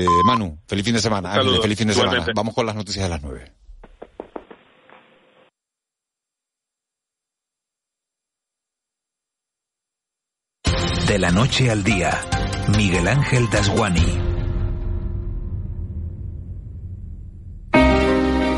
Eh, 0.00 0.06
Manu, 0.24 0.56
feliz 0.68 0.84
fin 0.84 0.94
de 0.94 1.00
semana. 1.00 1.32
feliz 1.60 1.76
fin 1.76 1.88
de 1.88 1.94
semana. 1.94 2.24
Vamos 2.32 2.54
con 2.54 2.64
las 2.64 2.76
noticias 2.76 3.04
de 3.04 3.10
las 3.10 3.20
nueve. 3.20 3.52
De 11.08 11.18
la 11.18 11.32
noche 11.32 11.68
al 11.68 11.82
día, 11.82 12.16
Miguel 12.76 13.08
Ángel 13.08 13.50
Dasguani. 13.50 14.18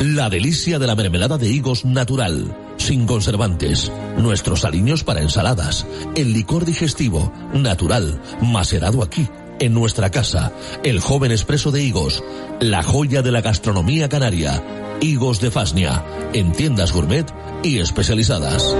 La 0.00 0.28
delicia 0.28 0.78
de 0.78 0.86
la 0.86 0.94
mermelada 0.94 1.38
de 1.38 1.48
higos 1.48 1.86
natural, 1.86 2.54
sin 2.76 3.06
conservantes, 3.06 3.90
nuestros 4.18 4.66
aliños 4.66 5.04
para 5.04 5.22
ensaladas, 5.22 5.86
el 6.16 6.34
licor 6.34 6.66
digestivo, 6.66 7.32
natural, 7.54 8.20
macerado 8.42 9.02
aquí 9.02 9.26
en 9.60 9.74
nuestra 9.74 10.10
casa, 10.10 10.52
el 10.82 11.00
joven 11.00 11.30
expreso 11.30 11.70
de 11.70 11.82
higos, 11.82 12.24
la 12.60 12.82
joya 12.82 13.22
de 13.22 13.30
la 13.30 13.42
gastronomía 13.42 14.08
canaria, 14.08 14.62
higos 15.00 15.40
de 15.40 15.50
Fasnia, 15.50 16.04
en 16.32 16.52
tiendas 16.52 16.92
gourmet 16.92 17.26
y 17.62 17.78
especializadas. 17.78 18.74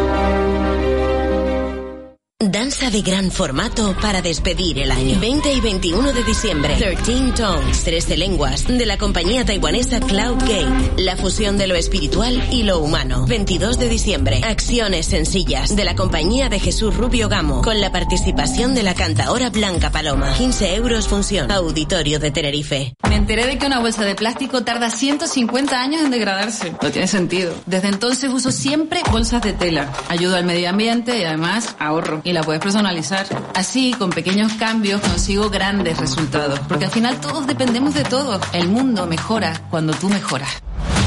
Danza 2.42 2.88
de 2.88 3.02
gran 3.02 3.30
formato 3.30 3.94
para 4.00 4.22
despedir 4.22 4.78
el 4.78 4.90
año. 4.90 5.20
20 5.20 5.52
y 5.52 5.60
21 5.60 6.10
de 6.14 6.24
diciembre. 6.24 6.74
13 6.74 7.32
Tones, 7.36 7.84
13 7.84 8.16
lenguas, 8.16 8.66
de 8.66 8.86
la 8.86 8.96
compañía 8.96 9.44
taiwanesa 9.44 10.00
Cloud 10.00 10.38
Gate. 10.38 11.02
La 11.02 11.18
fusión 11.18 11.58
de 11.58 11.66
lo 11.66 11.74
espiritual 11.74 12.42
y 12.50 12.62
lo 12.62 12.78
humano. 12.78 13.26
22 13.28 13.78
de 13.78 13.90
diciembre. 13.90 14.40
Acciones 14.42 15.04
sencillas, 15.04 15.76
de 15.76 15.84
la 15.84 15.94
compañía 15.94 16.48
de 16.48 16.58
Jesús 16.58 16.96
Rubio 16.96 17.28
Gamo, 17.28 17.60
con 17.60 17.78
la 17.78 17.92
participación 17.92 18.74
de 18.74 18.84
la 18.84 18.94
cantaora 18.94 19.50
Blanca 19.50 19.90
Paloma. 19.90 20.32
15 20.32 20.76
euros 20.76 21.08
función. 21.08 21.50
Auditorio 21.50 22.20
de 22.20 22.30
Tenerife. 22.30 22.94
Me 23.06 23.16
enteré 23.16 23.44
de 23.44 23.58
que 23.58 23.66
una 23.66 23.80
bolsa 23.80 24.06
de 24.06 24.14
plástico 24.14 24.62
tarda 24.64 24.88
150 24.88 25.78
años 25.78 26.00
en 26.00 26.10
degradarse. 26.10 26.72
No 26.80 26.90
tiene 26.90 27.06
sentido. 27.06 27.52
Desde 27.66 27.88
entonces 27.88 28.32
uso 28.32 28.50
siempre 28.50 29.02
bolsas 29.12 29.42
de 29.42 29.52
tela. 29.52 29.92
Ayudo 30.08 30.36
al 30.36 30.46
medio 30.46 30.70
ambiente 30.70 31.18
y 31.18 31.24
además 31.24 31.76
ahorro 31.78 32.22
y 32.30 32.32
la 32.32 32.42
puedes 32.42 32.62
personalizar. 32.62 33.26
Así, 33.54 33.92
con 33.98 34.10
pequeños 34.10 34.52
cambios, 34.54 35.00
consigo 35.00 35.50
grandes 35.50 35.98
resultados. 35.98 36.60
Porque 36.60 36.86
al 36.86 36.90
final 36.90 37.20
todos 37.20 37.46
dependemos 37.46 37.94
de 37.94 38.04
todo. 38.04 38.40
El 38.52 38.68
mundo 38.68 39.06
mejora 39.06 39.66
cuando 39.70 39.92
tú 39.92 40.08
mejoras. 40.08 40.62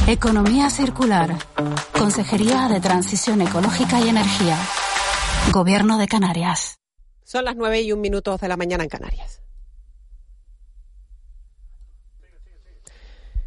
Economía 0.06 0.70
circular. 0.70 1.38
Consejería 1.98 2.68
de 2.68 2.80
Transición 2.82 3.42
Ecológica 3.42 4.02
y 4.02 4.10
Energía. 4.10 4.58
Gobierno 5.52 5.98
de 5.98 6.08
Canarias. 6.08 6.80
Son 7.24 7.46
las 7.46 7.56
nueve 7.56 7.82
y 7.82 7.92
un 7.92 8.02
minuto 8.02 8.38
de 8.38 8.48
la 8.48 8.58
mañana 8.58 8.84
en 8.84 8.90
Canarias. 8.90 9.43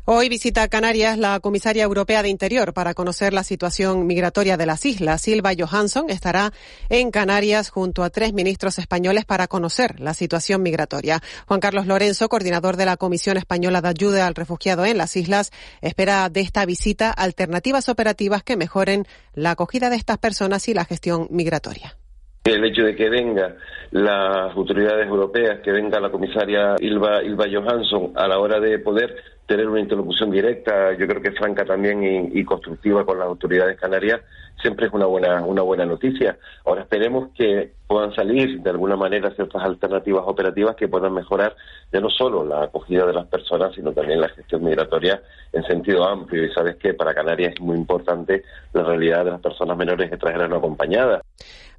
Hoy 0.09 0.29
visita 0.29 0.69
Canarias 0.69 1.19
la 1.19 1.41
comisaria 1.41 1.83
europea 1.83 2.23
de 2.23 2.29
Interior 2.29 2.73
para 2.73 2.95
conocer 2.95 3.33
la 3.33 3.43
situación 3.43 4.07
migratoria 4.07 4.57
de 4.57 4.65
las 4.65 4.87
islas. 4.87 5.21
Silva 5.21 5.51
Johansson 5.59 6.11
estará 6.11 6.53
en 6.91 7.11
Canarias 7.11 7.71
junto 7.71 8.05
a 8.05 8.11
tres 8.11 8.33
ministros 8.33 8.79
españoles 8.79 9.25
para 9.25 9.49
conocer 9.49 9.99
la 9.99 10.15
situación 10.15 10.63
migratoria. 10.63 11.19
Juan 11.49 11.59
Carlos 11.59 11.89
Lorenzo, 11.89 12.29
coordinador 12.29 12.77
de 12.77 12.87
la 12.87 12.97
Comisión 12.97 13.37
Española 13.37 13.81
de 13.81 13.89
Ayuda 13.89 14.29
al 14.29 14.37
Refugiado 14.37 14.87
en 14.87 14.97
las 14.97 15.17
islas, 15.17 15.51
espera 15.81 16.29
de 16.29 16.43
esta 16.43 16.65
visita 16.67 17.11
alternativas 17.11 17.89
operativas 17.89 18.45
que 18.45 18.57
mejoren 18.57 19.07
la 19.35 19.51
acogida 19.51 19.91
de 19.91 19.97
estas 19.97 20.19
personas 20.19 20.69
y 20.69 20.75
la 20.75 20.85
gestión 20.85 21.27
migratoria. 21.31 21.97
El 22.45 22.65
hecho 22.65 22.83
de 22.83 22.95
que 22.95 23.11
venga 23.11 23.57
las 23.91 24.55
autoridades 24.55 25.09
europeas, 25.09 25.59
que 25.65 25.73
venga 25.73 25.99
la 25.99 26.13
comisaria 26.13 26.77
Ilva, 26.79 27.23
Johansson 27.53 28.13
a 28.15 28.29
la 28.29 28.39
hora 28.39 28.61
de 28.61 28.79
poder 28.79 29.17
tener 29.47 29.69
una 29.69 29.81
interlocución 29.81 30.31
directa, 30.31 30.93
yo 30.95 31.07
creo 31.07 31.23
que 31.23 31.31
franca 31.33 31.65
también 31.65 32.31
y, 32.33 32.45
constructiva 32.45 33.05
con 33.07 33.19
las 33.19 33.29
autoridades 33.29 33.79
canarias, 33.79 34.21
siempre 34.61 34.87
es 34.87 34.93
una 34.93 35.07
buena, 35.07 35.45
una 35.45 35.63
buena 35.63 35.87
noticia. 35.87 36.37
Ahora 36.65 36.83
esperemos 36.83 37.29
que 37.35 37.73
puedan 37.87 38.13
salir 38.15 38.61
de 38.61 38.71
alguna 38.71 38.97
manera 38.97 39.31
ciertas 39.31 39.63
alternativas 39.63 40.25
operativas 40.27 40.75
que 40.75 40.89
puedan 40.89 41.15
mejorar 41.15 41.55
ya 41.93 42.01
no 42.01 42.11
solo 42.11 42.45
la 42.45 42.65
acogida 42.65 43.07
de 43.07 43.13
las 43.13 43.27
personas, 43.27 43.75
sino 43.75 43.93
también 43.93 44.21
la 44.21 44.29
gestión 44.31 44.65
migratoria 44.65 45.23
en 45.53 45.63
sentido 45.65 46.05
amplio. 46.05 46.45
Y 46.45 46.53
sabes 46.53 46.77
que 46.77 46.95
para 46.95 47.15
Canarias 47.15 47.55
es 47.55 47.61
muy 47.61 47.77
importante 47.77 48.43
la 48.73 48.83
realidad 48.83 49.25
de 49.25 49.31
las 49.31 49.41
personas 49.41 49.77
menores 49.77 50.11
extranjeras 50.11 50.51
no 50.51 50.57
acompañadas. 50.57 51.23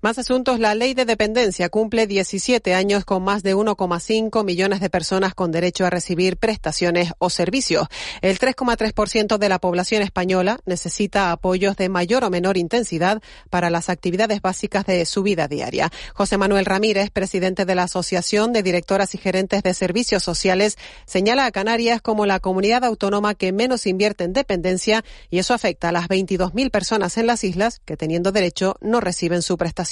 Más 0.01 0.19
asuntos. 0.19 0.59
La 0.59 0.75
ley 0.75 0.93
de 0.93 1.05
dependencia 1.05 1.69
cumple 1.69 2.05
17 2.05 2.75
años 2.75 3.03
con 3.03 3.23
más 3.23 3.41
de 3.41 3.55
1,5 3.55 4.45
millones 4.45 4.79
de 4.79 4.91
personas 4.91 5.33
con 5.33 5.51
derecho 5.51 5.87
a 5.87 5.89
recibir 5.89 6.37
prestaciones 6.37 7.13
o 7.17 7.31
servicios. 7.31 7.87
El 8.21 8.37
3,3% 8.37 9.39
de 9.39 9.49
la 9.49 9.57
población 9.57 10.03
española 10.03 10.59
necesita 10.67 11.31
apoyos 11.31 11.77
de 11.77 11.89
mayor 11.89 12.23
o 12.25 12.29
menor 12.29 12.57
intensidad 12.57 13.23
para 13.49 13.71
las 13.71 13.89
actividades 13.89 14.39
básicas 14.39 14.85
de 14.85 15.03
su 15.05 15.23
vida 15.23 15.47
diaria. 15.47 15.91
José 16.13 16.37
Manuel 16.37 16.65
Ramírez, 16.65 17.09
presidente 17.09 17.65
de 17.65 17.73
la 17.73 17.83
Asociación 17.83 18.53
de 18.53 18.61
Directoras 18.61 19.15
y 19.15 19.17
Gerentes 19.17 19.63
de 19.63 19.73
Servicios 19.73 20.21
Sociales, 20.21 20.77
señala 21.07 21.47
a 21.47 21.51
Canarias 21.51 22.03
como 22.03 22.27
la 22.27 22.39
comunidad 22.39 22.83
autónoma 22.83 23.33
que 23.33 23.51
menos 23.51 23.87
invierte 23.87 24.25
en 24.25 24.33
dependencia 24.33 25.03
y 25.31 25.39
eso 25.39 25.55
afecta 25.55 25.89
a 25.89 25.91
las 25.91 26.07
22.000 26.07 26.69
personas 26.69 27.17
en 27.17 27.25
las 27.25 27.43
islas 27.43 27.81
que 27.83 27.97
teniendo 27.97 28.31
derecho 28.31 28.75
no 28.79 29.01
reciben 29.01 29.41
su 29.41 29.57
prestación 29.57 29.86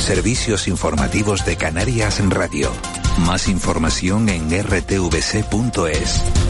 Servicios 0.00 0.66
informativos 0.66 1.44
de 1.44 1.56
Canarias 1.56 2.20
Radio. 2.30 2.70
Más 3.18 3.48
información 3.48 4.28
en 4.28 4.50
rtvc.es. 4.50 6.49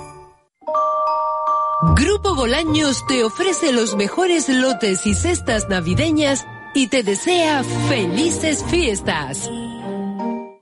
Grupo 1.81 2.35
Bolaños 2.35 3.07
te 3.07 3.23
ofrece 3.23 3.73
los 3.73 3.95
mejores 3.95 4.49
lotes 4.49 5.07
y 5.07 5.15
cestas 5.15 5.67
navideñas 5.67 6.45
y 6.75 6.87
te 6.87 7.01
desea 7.01 7.63
felices 7.89 8.63
fiestas. 8.69 9.49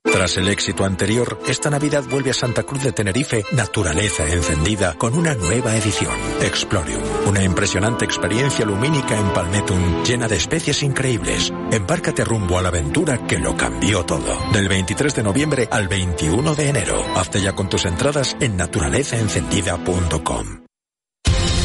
Tras 0.02 0.38
el 0.38 0.48
éxito 0.48 0.86
anterior, 0.86 1.38
esta 1.46 1.70
Navidad 1.70 2.06
vuelve 2.10 2.30
a 2.30 2.34
Santa 2.34 2.64
Cruz 2.64 2.84
de 2.84 2.94
Tenerife 2.94 3.44
Naturaleza 3.52 4.30
Encendida 4.30 4.96
con 4.98 5.14
una 5.14 5.36
nueva 5.36 5.76
edición, 5.76 6.16
Explorium. 6.42 7.04
Una 7.28 7.44
impresionante 7.44 8.06
experiencia 8.06 8.66
lumínica 8.66 9.20
en 9.20 9.34
Palmetum 9.34 10.04
llena 10.04 10.30
de 10.30 10.38
especies 10.38 10.84
increíbles. 10.84 11.52
Embárcate 11.72 12.24
rumbo 12.24 12.58
a 12.58 12.62
la 12.62 12.70
aventura 12.70 13.28
que 13.28 13.40
lo 13.40 13.58
cambió 13.58 14.06
todo. 14.06 14.38
Del 14.54 14.70
23 14.70 15.16
de 15.16 15.24
noviembre 15.24 15.68
al 15.70 15.90
21 15.90 16.56
de 16.56 16.70
enero. 16.70 17.04
Hazte 17.18 17.42
ya 17.42 17.54
con 17.54 17.68
tus 17.68 17.84
entradas 17.84 18.38
en 18.40 18.56
naturalezaencendida.com. 18.56 20.69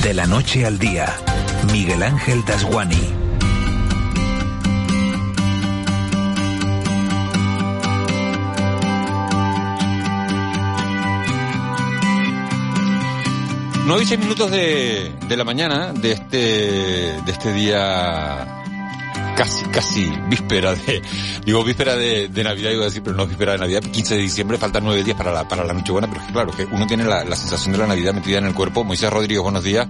De 0.05 0.13
la 0.13 0.27
noche 0.27 0.67
al 0.67 0.79
día, 0.79 1.07
Miguel 1.73 2.03
Ángel 2.03 2.45
Dasguani. 2.45 2.95
9 13.87 14.03
y 14.03 14.07
6 14.07 14.21
minutos 14.21 14.51
de, 14.51 15.15
de 15.27 15.37
la 15.39 15.45
mañana 15.45 15.95
de 15.95 16.13
este, 16.13 16.37
de 16.37 17.33
este 17.33 17.55
día 17.55 18.64
casi, 19.35 19.65
casi 19.67 20.13
víspera 20.29 20.75
de, 20.75 21.03
digo 21.45 21.65
víspera 21.65 21.97
de, 21.97 22.29
Navidad, 22.45 22.71
iba 22.71 22.83
a 22.83 22.87
decir, 22.87 23.03
pero 23.03 23.17
no 23.17 23.27
víspera 23.27 23.53
de 23.53 23.59
Navidad, 23.59 23.83
15 23.83 24.15
de 24.17 24.21
diciembre, 24.21 24.59
faltan 24.59 24.85
9 24.85 25.03
días 25.03 25.17
para 25.17 25.33
la, 25.33 25.47
para 25.47 25.65
la 25.65 25.73
Nochebuena, 25.73 26.09
pero 26.09 26.21
es 26.21 26.27
que 26.27 26.33
claro, 26.33 26.53
que 26.53 26.65
uno 26.65 26.87
tiene 26.87 27.05
la, 27.05 27.25
la 27.25 27.37
sensación 27.37 27.73
de 27.73 27.79
la 27.79 27.87
Navidad 27.87 28.15
metida 28.15 28.39
en 28.39 28.47
el 28.47 28.55
cuerpo. 28.55 28.85
Moisés 28.85 29.11
Rodríguez, 29.11 29.43
buenos 29.43 29.65
días. 29.65 29.89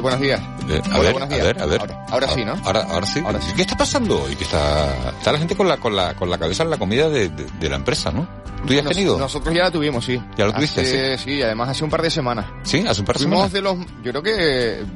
Buenos 0.00 0.20
días. 0.20 0.40
Eh, 0.70 0.80
a, 0.90 0.98
ver, 1.00 1.22
a 1.22 1.26
ver, 1.26 1.62
a 1.62 1.66
ver, 1.66 1.80
ahora, 1.80 2.06
ahora 2.10 2.28
sí, 2.28 2.44
¿no? 2.44 2.52
Ahora, 2.64 2.82
ahora 2.84 3.06
sí. 3.06 3.20
Ahora 3.24 3.40
sí. 3.40 3.52
¿Qué 3.56 3.62
está 3.62 3.76
pasando 3.76 4.22
hoy? 4.22 4.36
Que 4.36 4.44
está, 4.44 5.10
está 5.18 5.32
la 5.32 5.38
gente 5.38 5.56
con 5.56 5.66
la, 5.68 5.76
con 5.78 5.96
la, 5.96 6.14
con 6.14 6.30
la 6.30 6.38
cabeza 6.38 6.62
en 6.62 6.70
la 6.70 6.78
comida 6.78 7.08
de, 7.08 7.28
de, 7.28 7.46
de 7.58 7.68
la 7.68 7.76
empresa, 7.76 8.10
¿no? 8.12 8.28
¿Tú 8.66 8.74
ya 8.74 8.80
has 8.80 8.84
Nos- 8.84 8.94
tenido? 8.94 9.18
Nosotros 9.18 9.54
ya 9.54 9.62
la 9.64 9.70
tuvimos, 9.70 10.04
sí. 10.04 10.20
¿Ya 10.36 10.44
lo 10.44 10.52
tuviste, 10.52 10.82
Hace- 10.82 11.18
sí? 11.18 11.40
además 11.42 11.70
hace 11.70 11.82
un 11.82 11.88
par 11.88 12.02
de 12.02 12.10
semanas. 12.10 12.44
Sí, 12.62 12.84
hace 12.86 13.00
un 13.00 13.06
par 13.06 13.16
de 13.16 13.22
Fuimos 13.24 13.50
semanas. 13.50 13.52
de 13.52 13.60
los, 13.62 14.04
yo 14.04 14.10
creo 14.10 14.22
que... 14.22 14.32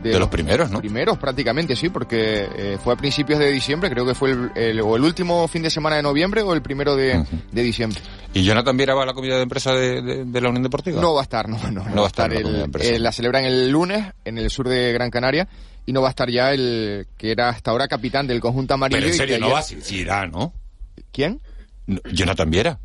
De, 0.03 0.11
De 0.11 0.19
los 0.19 0.29
primeros, 0.29 0.71
¿no? 0.71 0.81
Primeros 0.81 1.17
prácticamente, 1.17 1.75
sí, 1.75 1.89
porque 1.89 2.47
eh, 2.55 2.79
fue 2.85 2.93
a 2.93 2.97
principios 2.97 3.39
de 3.39 3.51
diciembre, 3.51 3.89
creo 3.91 4.05
que 4.05 4.15
fue 4.15 4.33
el, 4.33 4.51
el- 4.55 4.81
o 4.83 4.97
el 4.97 5.03
último 5.03 5.49
fin 5.49 5.63
de 5.63 5.71
semana 5.71 5.97
de 5.97 6.03
noviembre 6.03 6.43
o 6.43 6.53
el 6.53 6.61
primero 6.61 6.95
de, 6.95 7.25
de 7.53 7.63
diciembre. 7.63 7.99
¿Y 8.35 8.43
Jonathan 8.45 8.77
Viera 8.77 8.95
va 8.95 9.05
a 9.05 9.07
la 9.07 9.15
comida 9.15 9.37
de 9.37 9.43
empresa 9.45 9.73
de, 9.73 10.03
de, 10.03 10.25
de 10.27 10.41
la 10.43 10.49
Unión 10.51 10.63
Deportiva? 10.65 11.01
No 11.01 11.15
va 11.15 11.21
a 11.21 11.23
estar, 11.23 11.49
no, 11.49 11.57
no, 11.71 11.85
No 11.89 12.01
va 12.03 12.05
a 12.05 12.09
estar 12.09 12.31
la 12.31 12.39
el- 12.41 12.71
eh, 12.81 12.99
la 12.99 13.13
celebran 13.13 13.47
el 13.47 13.71
lunes 13.71 14.13
en 14.27 14.37
el 14.37 14.51
sur 14.51 14.69
de 14.69 14.93
Gran 14.93 15.09
Canaria 15.11 15.49
y 15.87 15.93
no 15.93 16.01
va 16.03 16.09
a 16.09 16.11
estar 16.11 16.31
ya 16.31 16.53
el 16.53 17.07
que 17.17 17.31
era 17.33 17.49
hasta 17.51 17.71
ahora 17.71 17.89
capitán 17.89 18.27
del 18.27 18.41
conjunto 18.41 18.75
amarillo. 18.75 18.99
Pero 18.99 19.09
en 19.09 19.15
y 19.15 19.19
serio, 19.19 19.37
que 19.37 19.41
no 19.41 19.47
ayer- 19.47 19.57
va, 19.57 19.63
si, 19.63 19.81
si 19.81 19.97
irá, 19.99 20.27
¿no? 20.27 20.53
¿Quién? 21.13 21.41
No, 21.87 22.01
Jonathan 22.13 22.51
Viera. 22.51 22.79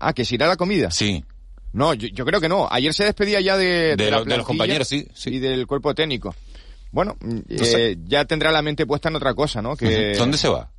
Ah, 0.00 0.12
que 0.12 0.24
si 0.24 0.34
irá 0.34 0.46
a 0.46 0.50
la 0.50 0.56
comida. 0.56 0.90
Sí. 0.90 1.24
No, 1.72 1.94
yo, 1.94 2.08
yo 2.08 2.24
creo 2.24 2.40
que 2.40 2.48
no. 2.48 2.68
Ayer 2.70 2.92
se 2.94 3.04
despedía 3.04 3.40
ya 3.40 3.56
de, 3.56 3.96
De 3.96 4.10
la 4.10 4.18
lo- 4.18 4.24
de 4.24 4.36
los 4.36 4.46
compañeros, 4.46 4.86
sí, 4.88 5.06
Y 5.26 5.38
del 5.38 5.66
cuerpo 5.66 5.94
técnico. 5.94 6.34
Bueno, 6.92 7.16
mm, 7.20 7.38
Entonces- 7.48 7.74
eh, 7.74 7.96
ya 8.06 8.24
tendrá 8.24 8.52
la 8.52 8.62
mente 8.62 8.86
puesta 8.86 9.08
en 9.08 9.16
otra 9.16 9.34
cosa, 9.34 9.60
¿no? 9.62 9.76
Que. 9.76 10.14
¿Dónde 10.16 10.36
se 10.38 10.48
va? 10.48 10.70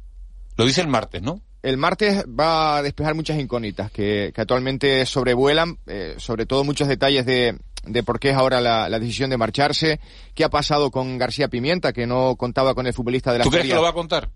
Lo 0.57 0.65
dice 0.65 0.81
el 0.81 0.87
martes, 0.87 1.21
¿no? 1.21 1.41
el 1.63 1.77
martes 1.77 2.23
va 2.27 2.77
a 2.77 2.83
despejar 2.83 3.15
muchas 3.15 3.39
incógnitas 3.39 3.89
que, 3.89 4.31
que 4.35 4.39
actualmente 4.41 5.03
sobrevuelan, 5.07 5.79
eh, 5.87 6.13
sobre 6.19 6.45
todo 6.45 6.63
muchos 6.63 6.87
detalles 6.87 7.25
de, 7.25 7.57
de 7.85 8.03
por 8.03 8.19
qué 8.19 8.31
es 8.31 8.35
ahora 8.35 8.61
la, 8.61 8.89
la 8.89 8.99
decisión 8.99 9.29
de 9.29 9.37
marcharse, 9.37 9.99
qué 10.33 10.43
ha 10.43 10.49
pasado 10.49 10.91
con 10.91 11.17
García 11.17 11.47
Pimienta, 11.47 11.93
que 11.93 12.07
no 12.07 12.35
contaba 12.35 12.73
con 12.73 12.87
el 12.87 12.93
futbolista 12.93 13.31
de 13.31 13.39
la 13.39 13.43
¿Tú 13.43 13.51
crees 13.51 13.67
que 13.67 13.75
lo 13.75 13.81
va 13.81 13.89
a 13.89 13.93
contar? 13.93 14.29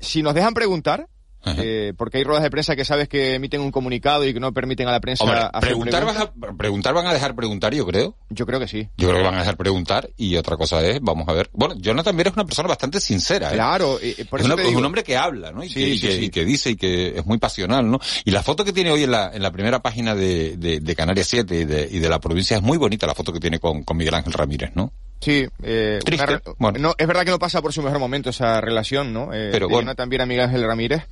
Si 0.00 0.22
nos 0.22 0.34
dejan 0.34 0.54
preguntar, 0.54 1.08
eh, 1.46 1.92
porque 1.96 2.18
hay 2.18 2.24
ruedas 2.24 2.42
de 2.42 2.50
prensa 2.50 2.76
que 2.76 2.84
sabes 2.84 3.08
que 3.08 3.34
emiten 3.34 3.60
un 3.60 3.70
comunicado 3.70 4.24
y 4.26 4.34
que 4.34 4.40
no 4.40 4.52
permiten 4.52 4.88
a 4.88 4.92
la 4.92 5.00
prensa 5.00 5.24
Hombre, 5.24 5.38
hacer 5.40 5.60
preguntar, 5.60 6.04
vas 6.04 6.14
preguntas. 6.16 6.50
a, 6.50 6.56
preguntar 6.56 6.94
van 6.94 7.06
a 7.06 7.12
dejar 7.14 7.34
preguntar, 7.34 7.74
yo 7.74 7.86
creo. 7.86 8.16
Yo 8.30 8.44
creo 8.46 8.60
que 8.60 8.68
sí. 8.68 8.88
Yo 8.96 9.08
creo 9.08 9.20
que 9.20 9.24
van 9.26 9.34
a 9.36 9.40
dejar 9.40 9.56
preguntar 9.56 10.10
y 10.16 10.36
otra 10.36 10.56
cosa 10.56 10.82
es, 10.84 10.98
vamos 11.00 11.26
a 11.28 11.32
ver. 11.32 11.48
Bueno, 11.52 11.74
Jonathan 11.78 12.16
Viera 12.16 12.30
es 12.30 12.36
una 12.36 12.44
persona 12.44 12.68
bastante 12.68 13.00
sincera, 13.00 13.50
¿eh? 13.50 13.54
Claro, 13.54 13.98
eh, 14.02 14.24
por 14.28 14.40
es, 14.40 14.46
eso 14.46 14.54
una- 14.54 14.62
es 14.64 14.74
un 14.74 14.84
hombre 14.84 15.02
que 15.04 15.16
habla, 15.16 15.52
¿no? 15.52 15.62
Y, 15.64 15.68
Sí, 15.68 15.74
que, 15.74 15.88
y 15.88 15.98
sí, 15.98 16.06
que- 16.06 16.12
sí. 16.16 16.24
y 16.24 16.28
que 16.30 16.44
dice 16.44 16.70
y 16.70 16.76
que 16.76 17.18
es 17.18 17.24
muy 17.26 17.38
pasional, 17.38 17.90
¿no? 17.90 17.98
Y 18.24 18.30
la 18.30 18.42
foto 18.42 18.64
que 18.64 18.72
tiene 18.72 18.90
hoy 18.90 19.04
en 19.04 19.10
la, 19.12 19.30
en 19.32 19.42
la 19.42 19.50
primera 19.52 19.80
página 19.80 20.14
de, 20.14 20.56
de, 20.56 20.80
de 20.80 20.96
Canarias 20.96 21.26
7 21.28 21.54
y 21.60 21.64
de, 21.64 21.88
y 21.90 21.98
de 22.00 22.08
la 22.08 22.18
provincia 22.20 22.56
es 22.56 22.62
muy 22.62 22.76
bonita 22.78 23.06
la 23.06 23.14
foto 23.14 23.32
que 23.32 23.40
tiene 23.40 23.58
con, 23.58 23.84
con 23.84 23.96
Miguel 23.96 24.14
Ángel 24.14 24.32
Ramírez, 24.32 24.72
¿no? 24.74 24.92
Sí, 25.20 25.46
eh, 25.62 25.98
Triste, 26.04 26.24
una 26.24 26.36
re- 26.38 26.42
bueno. 26.58 26.78
no, 26.78 26.94
es 26.96 27.06
verdad 27.06 27.24
que 27.24 27.30
no 27.32 27.38
pasa 27.38 27.60
por 27.60 27.72
su 27.72 27.82
mejor 27.82 27.98
momento 27.98 28.30
esa 28.30 28.60
relación, 28.60 29.12
¿no? 29.12 29.32
Eh, 29.34 29.48
Pero 29.50 29.68
bueno. 29.68 29.94
también 29.94 30.22
a 30.22 30.26
Miguel 30.26 30.44
Ángel 30.44 30.64
Ramírez. 30.64 31.02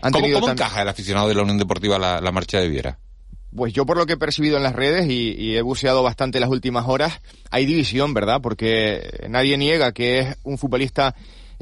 Han 0.00 0.12
¿Cómo, 0.12 0.26
cómo 0.32 0.50
encaja 0.50 0.82
el 0.82 0.88
aficionado 0.88 1.28
de 1.28 1.34
la 1.34 1.42
Unión 1.42 1.58
Deportiva 1.58 1.98
la, 1.98 2.20
la 2.20 2.32
marcha 2.32 2.58
de 2.60 2.68
Viera? 2.68 2.98
Pues 3.54 3.74
yo 3.74 3.84
por 3.84 3.98
lo 3.98 4.06
que 4.06 4.14
he 4.14 4.16
percibido 4.16 4.56
en 4.56 4.62
las 4.62 4.74
redes 4.74 5.06
y, 5.08 5.34
y 5.38 5.56
he 5.56 5.62
buceado 5.62 6.02
bastante 6.02 6.40
las 6.40 6.48
últimas 6.48 6.86
horas, 6.88 7.20
hay 7.50 7.66
división, 7.66 8.14
¿verdad? 8.14 8.40
Porque 8.42 9.26
nadie 9.28 9.58
niega 9.58 9.92
que 9.92 10.20
es 10.20 10.36
un 10.42 10.56
futbolista 10.56 11.14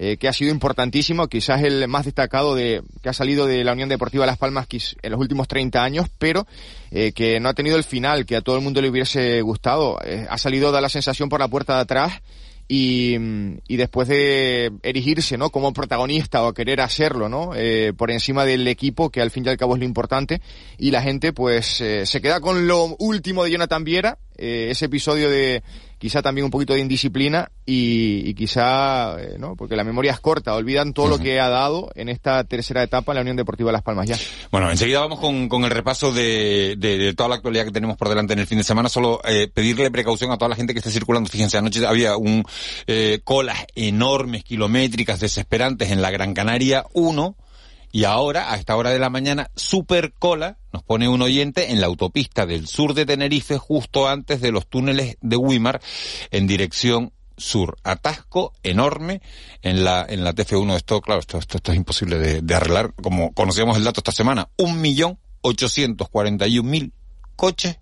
eh, 0.02 0.16
que 0.16 0.28
ha 0.28 0.32
sido 0.32 0.50
importantísimo, 0.50 1.28
quizás 1.28 1.62
el 1.62 1.86
más 1.86 2.06
destacado 2.06 2.54
de 2.54 2.82
que 3.02 3.10
ha 3.10 3.12
salido 3.12 3.46
de 3.46 3.62
la 3.64 3.74
Unión 3.74 3.90
Deportiva 3.90 4.24
Las 4.24 4.38
Palmas 4.38 4.66
en 4.70 5.10
los 5.10 5.20
últimos 5.20 5.46
30 5.46 5.84
años, 5.84 6.06
pero 6.18 6.46
eh, 6.90 7.12
que 7.12 7.38
no 7.38 7.50
ha 7.50 7.54
tenido 7.54 7.76
el 7.76 7.84
final 7.84 8.24
que 8.24 8.36
a 8.36 8.40
todo 8.40 8.56
el 8.56 8.62
mundo 8.62 8.80
le 8.80 8.88
hubiese 8.88 9.42
gustado. 9.42 9.98
Eh, 10.02 10.26
ha 10.26 10.38
salido, 10.38 10.72
da 10.72 10.80
la 10.80 10.88
sensación 10.88 11.28
por 11.28 11.40
la 11.40 11.48
puerta 11.48 11.74
de 11.74 11.80
atrás 11.82 12.22
y, 12.66 13.18
mm, 13.18 13.58
y 13.68 13.76
después 13.76 14.08
de 14.08 14.72
erigirse, 14.82 15.36
¿no? 15.36 15.50
Como 15.50 15.74
protagonista 15.74 16.44
o 16.44 16.54
querer 16.54 16.80
hacerlo, 16.80 17.28
¿no? 17.28 17.50
Por 17.98 18.10
encima 18.10 18.46
del 18.46 18.66
equipo, 18.68 19.10
que 19.10 19.20
al 19.20 19.30
fin 19.30 19.44
y 19.44 19.50
al 19.50 19.58
cabo 19.58 19.74
es 19.74 19.80
lo 19.80 19.84
importante, 19.84 20.40
y 20.78 20.92
la 20.92 21.02
gente, 21.02 21.34
pues, 21.34 21.66
se 21.66 22.20
queda 22.22 22.40
con 22.40 22.66
lo 22.66 22.96
último 22.98 23.44
de 23.44 23.50
Jonathan 23.50 23.84
Viera, 23.84 24.16
eh, 24.40 24.70
ese 24.70 24.86
episodio 24.86 25.30
de 25.30 25.62
quizá 26.00 26.22
también 26.22 26.46
un 26.46 26.50
poquito 26.50 26.72
de 26.72 26.80
indisciplina 26.80 27.50
y, 27.66 28.22
y 28.26 28.34
quizá, 28.34 29.20
eh, 29.20 29.36
¿no? 29.38 29.54
Porque 29.54 29.76
la 29.76 29.84
memoria 29.84 30.12
es 30.12 30.20
corta, 30.20 30.54
olvidan 30.54 30.94
todo 30.94 31.08
lo 31.08 31.18
que 31.18 31.38
ha 31.38 31.50
dado 31.50 31.90
en 31.94 32.08
esta 32.08 32.42
tercera 32.44 32.82
etapa 32.82 33.12
en 33.12 33.16
la 33.16 33.20
Unión 33.20 33.36
Deportiva 33.36 33.70
Las 33.70 33.82
Palmas 33.82 34.08
ya. 34.08 34.16
Bueno, 34.50 34.70
enseguida 34.70 35.00
vamos 35.00 35.20
con, 35.20 35.50
con 35.50 35.64
el 35.64 35.70
repaso 35.70 36.10
de, 36.10 36.76
de, 36.78 36.96
de 36.96 37.14
toda 37.14 37.28
la 37.28 37.34
actualidad 37.34 37.66
que 37.66 37.70
tenemos 37.70 37.98
por 37.98 38.08
delante 38.08 38.32
en 38.32 38.38
el 38.38 38.46
fin 38.46 38.56
de 38.56 38.64
semana. 38.64 38.88
Solo 38.88 39.20
eh, 39.24 39.48
pedirle 39.52 39.90
precaución 39.90 40.32
a 40.32 40.38
toda 40.38 40.48
la 40.48 40.56
gente 40.56 40.72
que 40.72 40.78
esté 40.78 40.90
circulando. 40.90 41.28
Fíjense, 41.28 41.58
anoche 41.58 41.86
había 41.86 42.16
un 42.16 42.44
eh, 42.86 43.20
colas 43.22 43.66
enormes, 43.74 44.42
kilométricas, 44.42 45.20
desesperantes 45.20 45.90
en 45.90 46.00
la 46.00 46.10
Gran 46.10 46.32
Canaria 46.32 46.86
1. 46.94 47.36
Y 47.92 48.04
ahora, 48.04 48.52
a 48.52 48.56
esta 48.56 48.76
hora 48.76 48.90
de 48.90 48.98
la 48.98 49.10
mañana, 49.10 49.50
super 49.56 50.12
cola, 50.12 50.58
nos 50.72 50.82
pone 50.82 51.08
un 51.08 51.22
oyente 51.22 51.72
en 51.72 51.80
la 51.80 51.88
autopista 51.88 52.46
del 52.46 52.68
sur 52.68 52.94
de 52.94 53.06
Tenerife, 53.06 53.58
justo 53.58 54.08
antes 54.08 54.40
de 54.40 54.52
los 54.52 54.68
túneles 54.68 55.16
de 55.20 55.36
Wimar, 55.36 55.80
en 56.30 56.46
dirección 56.46 57.12
sur. 57.36 57.76
Atasco 57.82 58.52
enorme 58.62 59.22
en 59.62 59.82
la, 59.82 60.06
en 60.08 60.22
la 60.22 60.34
TF1. 60.34 60.76
Esto, 60.76 61.00
claro, 61.00 61.20
esto, 61.20 61.38
esto, 61.38 61.56
esto 61.56 61.72
es 61.72 61.76
imposible 61.76 62.18
de, 62.18 62.42
de 62.42 62.54
arreglar. 62.54 62.94
Como 62.94 63.32
conocíamos 63.32 63.76
el 63.76 63.84
dato 63.84 64.00
esta 64.00 64.12
semana, 64.12 64.48
un 64.56 64.80
millón 64.80 65.18
ochocientos 65.40 66.08
cuarenta 66.10 66.46
y 66.46 66.58
un 66.58 66.68
mil 66.70 66.92
coches 67.34 67.78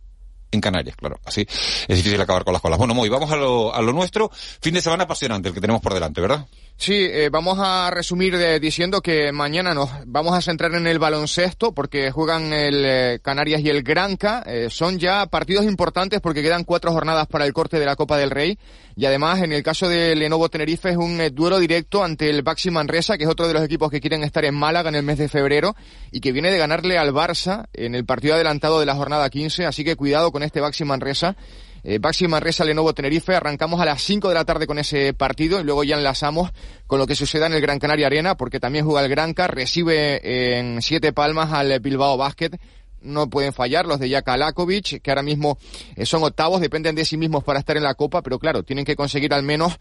en 0.50 0.60
Canarias, 0.60 0.96
claro. 0.96 1.18
Así 1.24 1.42
es 1.42 1.96
difícil 1.96 2.20
acabar 2.20 2.44
con 2.44 2.52
las 2.52 2.62
colas. 2.62 2.78
Bueno, 2.78 2.94
muy, 2.94 3.08
vamos 3.08 3.30
a 3.30 3.36
lo, 3.36 3.74
a 3.74 3.82
lo 3.82 3.92
nuestro. 3.92 4.30
Fin 4.32 4.74
de 4.74 4.80
semana 4.80 5.04
apasionante 5.04 5.48
el 5.48 5.54
que 5.54 5.60
tenemos 5.60 5.82
por 5.82 5.94
delante, 5.94 6.20
¿verdad? 6.20 6.46
Sí, 6.76 6.94
eh, 6.94 7.28
vamos 7.28 7.58
a 7.60 7.90
resumir 7.90 8.38
diciendo 8.60 9.00
que 9.00 9.32
mañana 9.32 9.74
nos 9.74 9.90
vamos 10.06 10.32
a 10.34 10.40
centrar 10.40 10.72
en 10.74 10.86
el 10.86 11.00
baloncesto 11.00 11.72
porque 11.72 12.12
juegan 12.12 12.52
el 12.52 12.84
eh, 12.84 13.18
Canarias 13.20 13.62
y 13.62 13.68
el 13.68 13.82
Granca. 13.82 14.44
Eh, 14.46 14.68
son 14.70 14.98
ya 14.98 15.26
partidos 15.26 15.64
importantes 15.64 16.20
porque 16.20 16.40
quedan 16.40 16.62
cuatro 16.62 16.92
jornadas 16.92 17.26
para 17.26 17.44
el 17.46 17.52
corte 17.52 17.80
de 17.80 17.86
la 17.86 17.96
Copa 17.96 18.16
del 18.16 18.30
Rey 18.30 18.58
y 18.98 19.06
además 19.06 19.40
en 19.42 19.52
el 19.52 19.62
caso 19.62 19.88
de 19.88 20.16
Lenovo 20.16 20.48
Tenerife 20.48 20.90
es 20.90 20.96
un 20.96 21.20
eh, 21.20 21.30
duelo 21.30 21.60
directo 21.60 22.02
ante 22.02 22.28
el 22.30 22.42
Baxi 22.42 22.72
Manresa, 22.72 23.16
que 23.16 23.22
es 23.22 23.30
otro 23.30 23.46
de 23.46 23.54
los 23.54 23.62
equipos 23.62 23.92
que 23.92 24.00
quieren 24.00 24.24
estar 24.24 24.44
en 24.44 24.56
Málaga 24.56 24.88
en 24.88 24.96
el 24.96 25.04
mes 25.04 25.18
de 25.18 25.28
febrero 25.28 25.76
y 26.10 26.18
que 26.18 26.32
viene 26.32 26.50
de 26.50 26.58
ganarle 26.58 26.98
al 26.98 27.14
Barça 27.14 27.66
en 27.74 27.94
el 27.94 28.04
partido 28.04 28.34
adelantado 28.34 28.80
de 28.80 28.86
la 28.86 28.96
jornada 28.96 29.30
15, 29.30 29.66
así 29.66 29.84
que 29.84 29.94
cuidado 29.94 30.32
con 30.32 30.37
este 30.42 30.60
Baxi 30.60 30.84
Manresa. 30.84 31.36
Eh, 31.84 31.98
Baxi 31.98 32.26
Manresa 32.28 32.64
Lenovo 32.64 32.92
Tenerife. 32.94 33.34
Arrancamos 33.34 33.80
a 33.80 33.84
las 33.84 34.02
5 34.02 34.28
de 34.28 34.34
la 34.34 34.44
tarde 34.44 34.66
con 34.66 34.78
ese 34.78 35.14
partido 35.14 35.60
y 35.60 35.64
luego 35.64 35.84
ya 35.84 35.96
enlazamos 35.96 36.50
con 36.86 36.98
lo 36.98 37.06
que 37.06 37.14
suceda 37.14 37.46
en 37.46 37.52
el 37.52 37.60
Gran 37.60 37.78
Canaria 37.78 38.06
Arena, 38.06 38.36
porque 38.36 38.60
también 38.60 38.84
juega 38.84 39.04
el 39.04 39.10
Granca, 39.10 39.46
recibe 39.46 40.58
en 40.58 40.82
Siete 40.82 41.12
Palmas 41.12 41.52
al 41.52 41.80
Bilbao 41.80 42.16
Basket 42.16 42.58
no 43.00 43.30
pueden 43.30 43.52
fallar 43.52 43.86
los 43.86 44.00
de 44.00 44.10
Jaka 44.10 44.36
Lakovic, 44.36 45.00
que 45.00 45.10
ahora 45.10 45.22
mismo 45.22 45.58
eh, 45.96 46.06
son 46.06 46.22
octavos, 46.24 46.60
dependen 46.60 46.94
de 46.94 47.04
sí 47.04 47.16
mismos 47.16 47.44
para 47.44 47.60
estar 47.60 47.76
en 47.76 47.82
la 47.82 47.94
Copa, 47.94 48.22
pero 48.22 48.38
claro, 48.38 48.62
tienen 48.62 48.84
que 48.84 48.96
conseguir 48.96 49.32
al 49.32 49.42
menos 49.42 49.78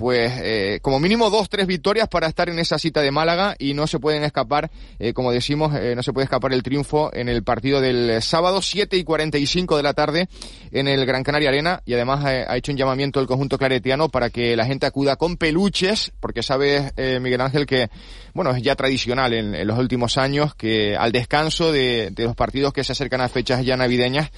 pues 0.00 0.32
eh, 0.42 0.78
como 0.80 0.98
mínimo 0.98 1.28
dos, 1.28 1.50
tres 1.50 1.66
victorias 1.66 2.08
para 2.08 2.26
estar 2.26 2.48
en 2.48 2.58
esa 2.58 2.78
cita 2.78 3.02
de 3.02 3.10
Málaga 3.10 3.54
y 3.58 3.74
no 3.74 3.86
se 3.86 3.98
pueden 3.98 4.24
escapar, 4.24 4.70
eh, 4.98 5.12
como 5.12 5.30
decimos, 5.30 5.74
eh, 5.74 5.92
no 5.94 6.02
se 6.02 6.14
puede 6.14 6.24
escapar 6.24 6.54
el 6.54 6.62
triunfo 6.62 7.10
en 7.12 7.28
el 7.28 7.42
partido 7.42 7.82
del 7.82 8.22
sábado 8.22 8.62
7 8.62 8.96
y 8.96 9.04
45 9.04 9.76
de 9.76 9.82
la 9.82 9.92
tarde 9.92 10.26
en 10.72 10.88
el 10.88 11.04
Gran 11.04 11.22
Canaria 11.22 11.50
Arena. 11.50 11.82
Y 11.84 11.92
además 11.92 12.24
eh, 12.24 12.46
ha 12.48 12.56
hecho 12.56 12.72
un 12.72 12.78
llamamiento 12.78 13.20
el 13.20 13.26
conjunto 13.26 13.58
claretiano 13.58 14.08
para 14.08 14.30
que 14.30 14.56
la 14.56 14.64
gente 14.64 14.86
acuda 14.86 15.16
con 15.16 15.36
peluches, 15.36 16.12
porque 16.18 16.42
sabe 16.42 16.92
eh, 16.96 17.20
Miguel 17.20 17.42
Ángel 17.42 17.66
que, 17.66 17.90
bueno, 18.32 18.52
es 18.52 18.62
ya 18.62 18.76
tradicional 18.76 19.34
en, 19.34 19.54
en 19.54 19.68
los 19.68 19.78
últimos 19.78 20.16
años 20.16 20.54
que 20.54 20.96
al 20.96 21.12
descanso 21.12 21.72
de, 21.72 22.08
de 22.10 22.24
los 22.24 22.34
partidos 22.34 22.72
que 22.72 22.84
se 22.84 22.92
acercan 22.92 23.20
a 23.20 23.28
fechas 23.28 23.66
ya 23.66 23.76
navideñas, 23.76 24.30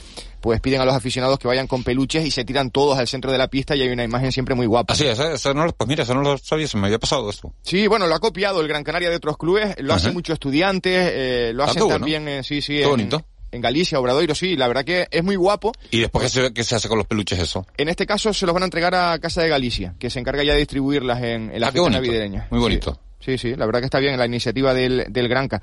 pues 0.43 0.61
piden 0.61 0.81
a 0.83 0.85
los 0.85 0.95
aficionados 0.95 1.39
que 1.39 1.49
vayan 1.49 1.67
con 1.67 1.83
peluches 1.85 2.27
y 2.27 2.31
se 2.31 2.45
tiran 2.45 2.71
todos 2.71 2.99
al 2.99 3.09
centro 3.09 3.33
de 3.33 3.39
la 3.39 3.49
pista 3.49 3.75
y 3.75 3.81
hay 3.81 3.89
una 3.89 4.05
imagen 4.05 4.31
siempre 4.33 4.55
muy 4.55 4.67
guapa. 4.67 4.93
Así 4.93 5.07
es, 5.07 5.19
¿eh? 5.19 5.33
eso 5.35 5.55
no, 5.55 5.67
pues 5.73 5.89
mira, 5.89 6.03
eso 6.03 6.15
no 6.15 6.21
lo 6.23 6.37
sabía, 6.37 6.67
se 6.67 6.77
me 6.77 6.87
había 6.87 6.99
pasado 6.99 7.31
esto. 7.31 7.55
Sí, 7.63 7.87
bueno, 7.87 8.07
lo 8.07 8.15
ha 8.15 8.21
copiado 8.21 8.61
el 8.61 8.69
Gran 8.69 8.85
Canaria 8.85 9.09
de 9.09 9.17
otros 9.17 9.39
clubes, 9.39 9.75
lo 9.79 9.95
hacen 9.95 10.13
muchos 10.13 10.35
estudiantes, 10.35 11.11
eh, 11.15 11.53
lo 11.55 11.65
hacen 11.65 11.89
también, 11.89 12.29
eh, 12.29 12.43
sí, 12.43 12.61
sí, 12.61 12.75
Qué 12.75 12.83
en, 12.83 12.91
bonito. 12.91 13.25
en 13.53 13.61
Galicia, 13.61 13.99
Obradoiro, 14.01 14.35
sí, 14.35 14.57
la 14.57 14.67
verdad 14.69 14.85
que 14.85 15.07
es 15.11 15.23
muy 15.25 15.37
guapo. 15.37 15.73
¿Y 15.91 16.01
después 16.01 16.25
qué 16.25 16.29
se, 16.43 16.53
qué 16.53 16.65
se 16.65 16.75
hace 16.75 16.89
con 16.89 16.99
los 16.99 17.07
peluches 17.07 17.39
eso? 17.39 17.67
En 17.77 17.89
este 17.89 18.05
caso 18.07 18.35
se 18.35 18.45
los 18.45 18.53
van 18.53 18.65
a 18.65 18.67
entregar 18.67 18.95
a 18.95 19.19
Casa 19.21 19.43
de 19.43 19.49
Galicia, 19.49 19.95
que 19.99 20.11
se 20.11 20.19
encarga 20.19 20.43
ya 20.43 20.53
de 20.55 20.59
distribuirlas 20.59 21.23
en, 21.23 21.51
en 21.55 21.61
la 21.61 21.69
Ah, 21.69 21.73
fiesta 21.73 21.91
navideña. 21.91 22.49
Muy 22.51 22.59
bonito. 22.61 22.93
Sí, 22.93 22.99
sí, 23.23 23.55
la 23.57 23.67
verdad 23.67 23.81
que 23.81 23.87
está 23.87 23.99
bien 23.99 24.19
la 24.19 24.27
iniciativa 24.27 24.75
del, 24.75 25.07
del 25.09 25.29
Granca. 25.29 25.63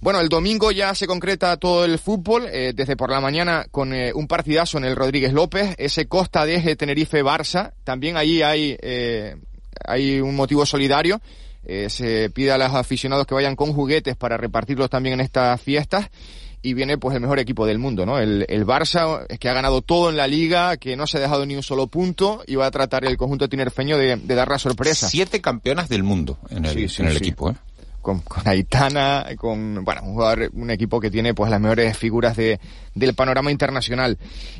Bueno, 0.00 0.20
el 0.20 0.28
domingo 0.28 0.70
ya 0.70 0.94
se 0.94 1.06
concreta 1.06 1.56
todo 1.56 1.84
el 1.84 1.98
fútbol, 1.98 2.46
eh, 2.50 2.72
desde 2.74 2.96
por 2.96 3.10
la 3.10 3.20
mañana 3.20 3.66
con 3.70 3.92
eh, 3.92 4.12
un 4.14 4.26
partidazo 4.26 4.78
en 4.78 4.84
el 4.84 4.96
Rodríguez 4.96 5.32
López, 5.32 5.74
ese 5.78 6.06
Costa 6.06 6.46
de 6.46 6.76
Tenerife-Barça, 6.76 7.72
también 7.84 8.16
ahí 8.16 8.42
hay, 8.42 8.76
eh, 8.80 9.36
hay 9.84 10.20
un 10.20 10.36
motivo 10.36 10.64
solidario, 10.64 11.20
se 11.88 12.30
pide 12.30 12.50
a 12.52 12.58
los 12.58 12.74
aficionados 12.74 13.26
que 13.26 13.34
vayan 13.34 13.54
con 13.54 13.72
juguetes 13.72 14.16
para 14.16 14.36
repartirlos 14.36 14.88
también 14.90 15.14
en 15.14 15.20
estas 15.20 15.60
fiestas 15.60 16.10
y 16.62 16.74
viene 16.74 16.98
pues 16.98 17.14
el 17.14 17.20
mejor 17.22 17.38
equipo 17.38 17.66
del 17.66 17.78
mundo, 17.78 18.04
¿no? 18.04 18.18
El, 18.18 18.44
el 18.48 18.66
Barça, 18.66 19.26
que 19.38 19.48
ha 19.48 19.52
ganado 19.54 19.82
todo 19.82 20.10
en 20.10 20.16
la 20.16 20.26
liga, 20.26 20.76
que 20.76 20.96
no 20.96 21.06
se 21.06 21.16
ha 21.16 21.20
dejado 21.20 21.46
ni 21.46 21.56
un 21.56 21.62
solo 21.62 21.86
punto 21.86 22.42
y 22.46 22.56
va 22.56 22.66
a 22.66 22.70
tratar 22.70 23.04
el 23.04 23.16
conjunto 23.16 23.48
tinerfeño 23.48 23.96
de, 23.96 24.16
de 24.16 24.34
dar 24.34 24.48
la 24.48 24.58
sorpresa. 24.58 25.08
Siete 25.08 25.40
campeonas 25.40 25.88
del 25.88 26.02
mundo 26.02 26.38
en 26.50 26.64
el, 26.64 26.74
Sí, 26.74 26.88
sí, 26.88 27.02
en 27.02 27.08
el 27.08 27.14
sí. 27.14 27.18
equipo, 27.18 27.50
¿eh? 27.50 27.54
Con, 28.02 28.20
con 28.20 28.48
Aitana, 28.48 29.26
con, 29.36 29.84
bueno, 29.84 30.00
un 30.04 30.14
jugador, 30.14 30.50
un 30.54 30.70
equipo 30.70 31.00
que 31.00 31.10
tiene 31.10 31.34
pues 31.34 31.50
las 31.50 31.60
mejores 31.60 31.98
figuras 31.98 32.34
de, 32.34 32.58
del 32.94 33.12
panorama 33.14 33.50
internacional. 33.50 34.16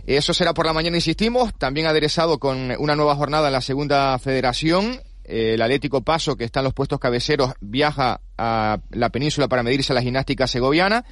Eso 0.07 0.35
será 0.35 0.53
por 0.53 0.67
la 0.67 0.75
mañana, 0.75 0.99
insistimos, 0.99 1.55
también 1.55 1.87
aderezado 1.87 2.39
con 2.39 2.71
una 2.79 2.97
nueva 2.97 3.17
jornada 3.17 3.47
en 3.47 3.55
la 3.55 3.63
segunda 3.63 4.19
federación. 4.19 5.01
El 5.25 5.63
Atlético 5.63 6.03
Paso, 6.03 6.37
que 6.37 6.45
está 6.45 6.61
en 6.61 6.65
los 6.65 6.75
puestos 6.75 6.99
cabeceros, 6.99 7.53
viaja 7.61 8.21
a 8.37 8.79
la 8.91 9.09
península 9.09 9.49
para 9.49 9.63
medirse 9.63 9.93
a 9.93 9.95
la 9.95 10.03
gimnástica 10.03 10.47
segoviana. 10.47 11.07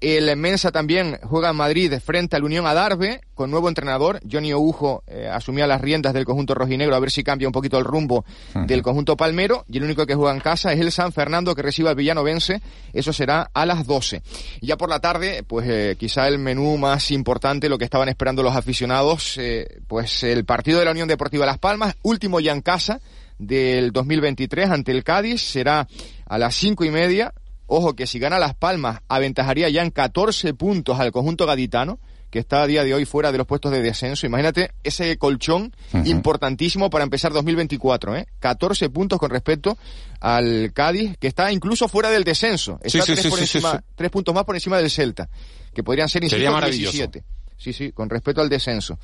El 0.00 0.36
Mensa 0.36 0.72
también 0.72 1.18
juega 1.22 1.50
en 1.50 1.56
Madrid 1.56 1.94
frente 2.04 2.36
al 2.36 2.44
Unión 2.44 2.66
Adarve, 2.66 3.22
con 3.34 3.50
nuevo 3.50 3.68
entrenador. 3.68 4.20
Johnny 4.30 4.52
Oujo 4.52 5.02
eh, 5.06 5.28
asumía 5.32 5.66
las 5.66 5.80
riendas 5.80 6.12
del 6.12 6.26
conjunto 6.26 6.54
rojinegro, 6.54 6.94
a 6.94 7.00
ver 7.00 7.10
si 7.10 7.24
cambia 7.24 7.48
un 7.48 7.52
poquito 7.52 7.78
el 7.78 7.84
rumbo 7.84 8.24
del 8.66 8.82
conjunto 8.82 9.16
palmero. 9.16 9.64
Y 9.68 9.78
el 9.78 9.84
único 9.84 10.04
que 10.04 10.14
juega 10.14 10.34
en 10.34 10.40
casa 10.40 10.72
es 10.72 10.80
el 10.80 10.92
San 10.92 11.12
Fernando, 11.12 11.54
que 11.54 11.62
recibe 11.62 11.88
al 11.88 11.96
Villano 11.96 12.22
Vence. 12.22 12.60
Eso 12.92 13.12
será 13.12 13.50
a 13.54 13.64
las 13.64 13.86
12. 13.86 14.22
Y 14.60 14.66
ya 14.66 14.76
por 14.76 14.90
la 14.90 15.00
tarde, 15.00 15.42
pues 15.46 15.66
eh, 15.68 15.96
quizá 15.98 16.28
el 16.28 16.38
menú 16.38 16.76
más 16.76 17.10
importante, 17.10 17.70
lo 17.70 17.78
que 17.78 17.84
estaban 17.84 18.10
esperando 18.10 18.42
los 18.42 18.54
aficionados, 18.54 19.38
eh, 19.38 19.80
pues 19.86 20.22
el 20.24 20.44
partido 20.44 20.78
de 20.78 20.84
la 20.84 20.90
Unión 20.90 21.08
Deportiva 21.08 21.46
Las 21.46 21.58
Palmas, 21.58 21.96
último 22.02 22.40
ya 22.40 22.52
en 22.52 22.60
casa 22.60 23.00
del 23.38 23.92
2023 23.92 24.70
ante 24.70 24.92
el 24.92 25.04
Cádiz, 25.04 25.40
será 25.40 25.88
a 26.26 26.38
las 26.38 26.54
cinco 26.54 26.84
y 26.84 26.90
media. 26.90 27.32
Ojo 27.66 27.94
que 27.94 28.06
si 28.06 28.18
gana 28.18 28.38
Las 28.38 28.54
Palmas 28.54 29.00
aventajaría 29.08 29.68
ya 29.68 29.82
en 29.82 29.90
14 29.90 30.54
puntos 30.54 30.98
al 31.00 31.12
conjunto 31.12 31.46
gaditano, 31.46 31.98
que 32.30 32.38
está 32.40 32.62
a 32.62 32.66
día 32.66 32.84
de 32.84 32.92
hoy 32.92 33.04
fuera 33.04 33.32
de 33.32 33.38
los 33.38 33.46
puestos 33.46 33.72
de 33.72 33.82
descenso. 33.82 34.26
Imagínate 34.26 34.72
ese 34.84 35.16
colchón 35.16 35.72
importantísimo 36.04 36.90
para 36.90 37.04
empezar 37.04 37.32
2024, 37.32 38.16
¿eh? 38.16 38.26
14 38.40 38.90
puntos 38.90 39.18
con 39.18 39.30
respecto 39.30 39.78
al 40.20 40.72
Cádiz, 40.72 41.16
que 41.18 41.28
está 41.28 41.52
incluso 41.52 41.88
fuera 41.88 42.10
del 42.10 42.24
descenso. 42.24 42.78
Está 42.82 43.04
sí, 43.04 43.12
tres, 43.12 43.22
sí, 43.22 43.28
por 43.28 43.38
sí, 43.38 43.44
encima- 43.44 43.82
tres 43.94 44.10
puntos 44.10 44.34
más 44.34 44.44
por 44.44 44.54
encima 44.56 44.76
del 44.78 44.90
Celta, 44.90 45.28
que 45.74 45.82
podrían 45.82 46.08
ser, 46.08 46.28
Sería 46.28 46.50
maravilloso. 46.50 46.92
17. 46.92 47.24
Sí, 47.56 47.72
sí, 47.72 47.92
con 47.92 48.10
respecto 48.10 48.40
al 48.42 48.48
descenso. 48.48 48.98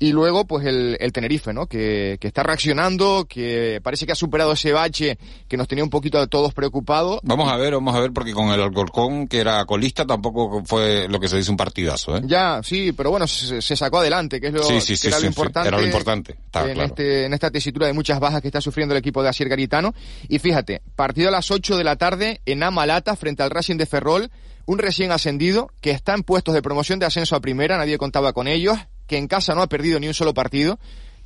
Y 0.00 0.12
luego, 0.12 0.46
pues 0.46 0.64
el, 0.66 0.96
el 1.00 1.12
Tenerife, 1.12 1.52
¿no? 1.52 1.66
Que, 1.66 2.18
que 2.20 2.28
está 2.28 2.42
reaccionando, 2.44 3.26
que 3.28 3.80
parece 3.82 4.06
que 4.06 4.12
ha 4.12 4.14
superado 4.14 4.52
ese 4.52 4.72
bache 4.72 5.18
que 5.48 5.56
nos 5.56 5.66
tenía 5.66 5.82
un 5.82 5.90
poquito 5.90 6.18
a 6.18 6.26
todos 6.28 6.54
preocupados. 6.54 7.18
Vamos 7.24 7.50
a 7.50 7.56
ver, 7.56 7.74
vamos 7.74 7.94
a 7.96 8.00
ver, 8.00 8.12
porque 8.12 8.32
con 8.32 8.48
el 8.50 8.60
Alcorcón, 8.60 9.26
que 9.26 9.38
era 9.40 9.64
colista, 9.64 10.06
tampoco 10.06 10.62
fue 10.64 11.08
lo 11.08 11.18
que 11.18 11.28
se 11.28 11.36
dice 11.36 11.50
un 11.50 11.56
partidazo, 11.56 12.16
¿eh? 12.16 12.20
Ya, 12.24 12.60
sí, 12.62 12.92
pero 12.92 13.10
bueno, 13.10 13.26
se, 13.26 13.60
se 13.60 13.76
sacó 13.76 13.98
adelante, 13.98 14.40
que 14.40 14.48
es 14.48 14.52
lo, 14.52 14.62
Sí, 14.62 14.80
sí, 14.80 14.92
que 14.92 14.96
sí, 14.96 15.06
era, 15.08 15.16
sí, 15.16 15.22
lo 15.24 15.28
sí. 15.28 15.32
importante 15.32 15.68
Era 15.68 15.78
lo 15.78 15.84
importante, 15.84 16.32
en, 16.32 16.38
claro. 16.50 16.82
este, 16.84 17.24
en 17.24 17.34
esta 17.34 17.50
tesitura 17.50 17.86
de 17.88 17.92
muchas 17.92 18.20
bajas 18.20 18.40
que 18.40 18.48
está 18.48 18.60
sufriendo 18.60 18.94
el 18.94 18.98
equipo 19.00 19.22
de 19.22 19.30
Asier 19.30 19.48
Garitano. 19.48 19.94
Y 20.28 20.38
fíjate, 20.38 20.82
partido 20.94 21.28
a 21.28 21.32
las 21.32 21.50
8 21.50 21.76
de 21.76 21.84
la 21.84 21.96
tarde 21.96 22.40
en 22.46 22.62
Amalata 22.62 23.16
frente 23.16 23.42
al 23.42 23.50
Racing 23.50 23.76
de 23.76 23.86
Ferrol, 23.86 24.30
un 24.66 24.78
recién 24.78 25.10
ascendido 25.12 25.70
que 25.80 25.90
está 25.90 26.14
en 26.14 26.22
puestos 26.22 26.54
de 26.54 26.62
promoción 26.62 26.98
de 26.98 27.06
ascenso 27.06 27.34
a 27.34 27.40
primera, 27.40 27.78
nadie 27.78 27.98
contaba 27.98 28.32
con 28.32 28.46
ellos, 28.48 28.78
que 29.08 29.16
en 29.18 29.26
casa 29.26 29.54
no 29.56 29.62
ha 29.62 29.66
perdido 29.66 29.98
ni 29.98 30.06
un 30.06 30.14
solo 30.14 30.32
partido 30.34 30.78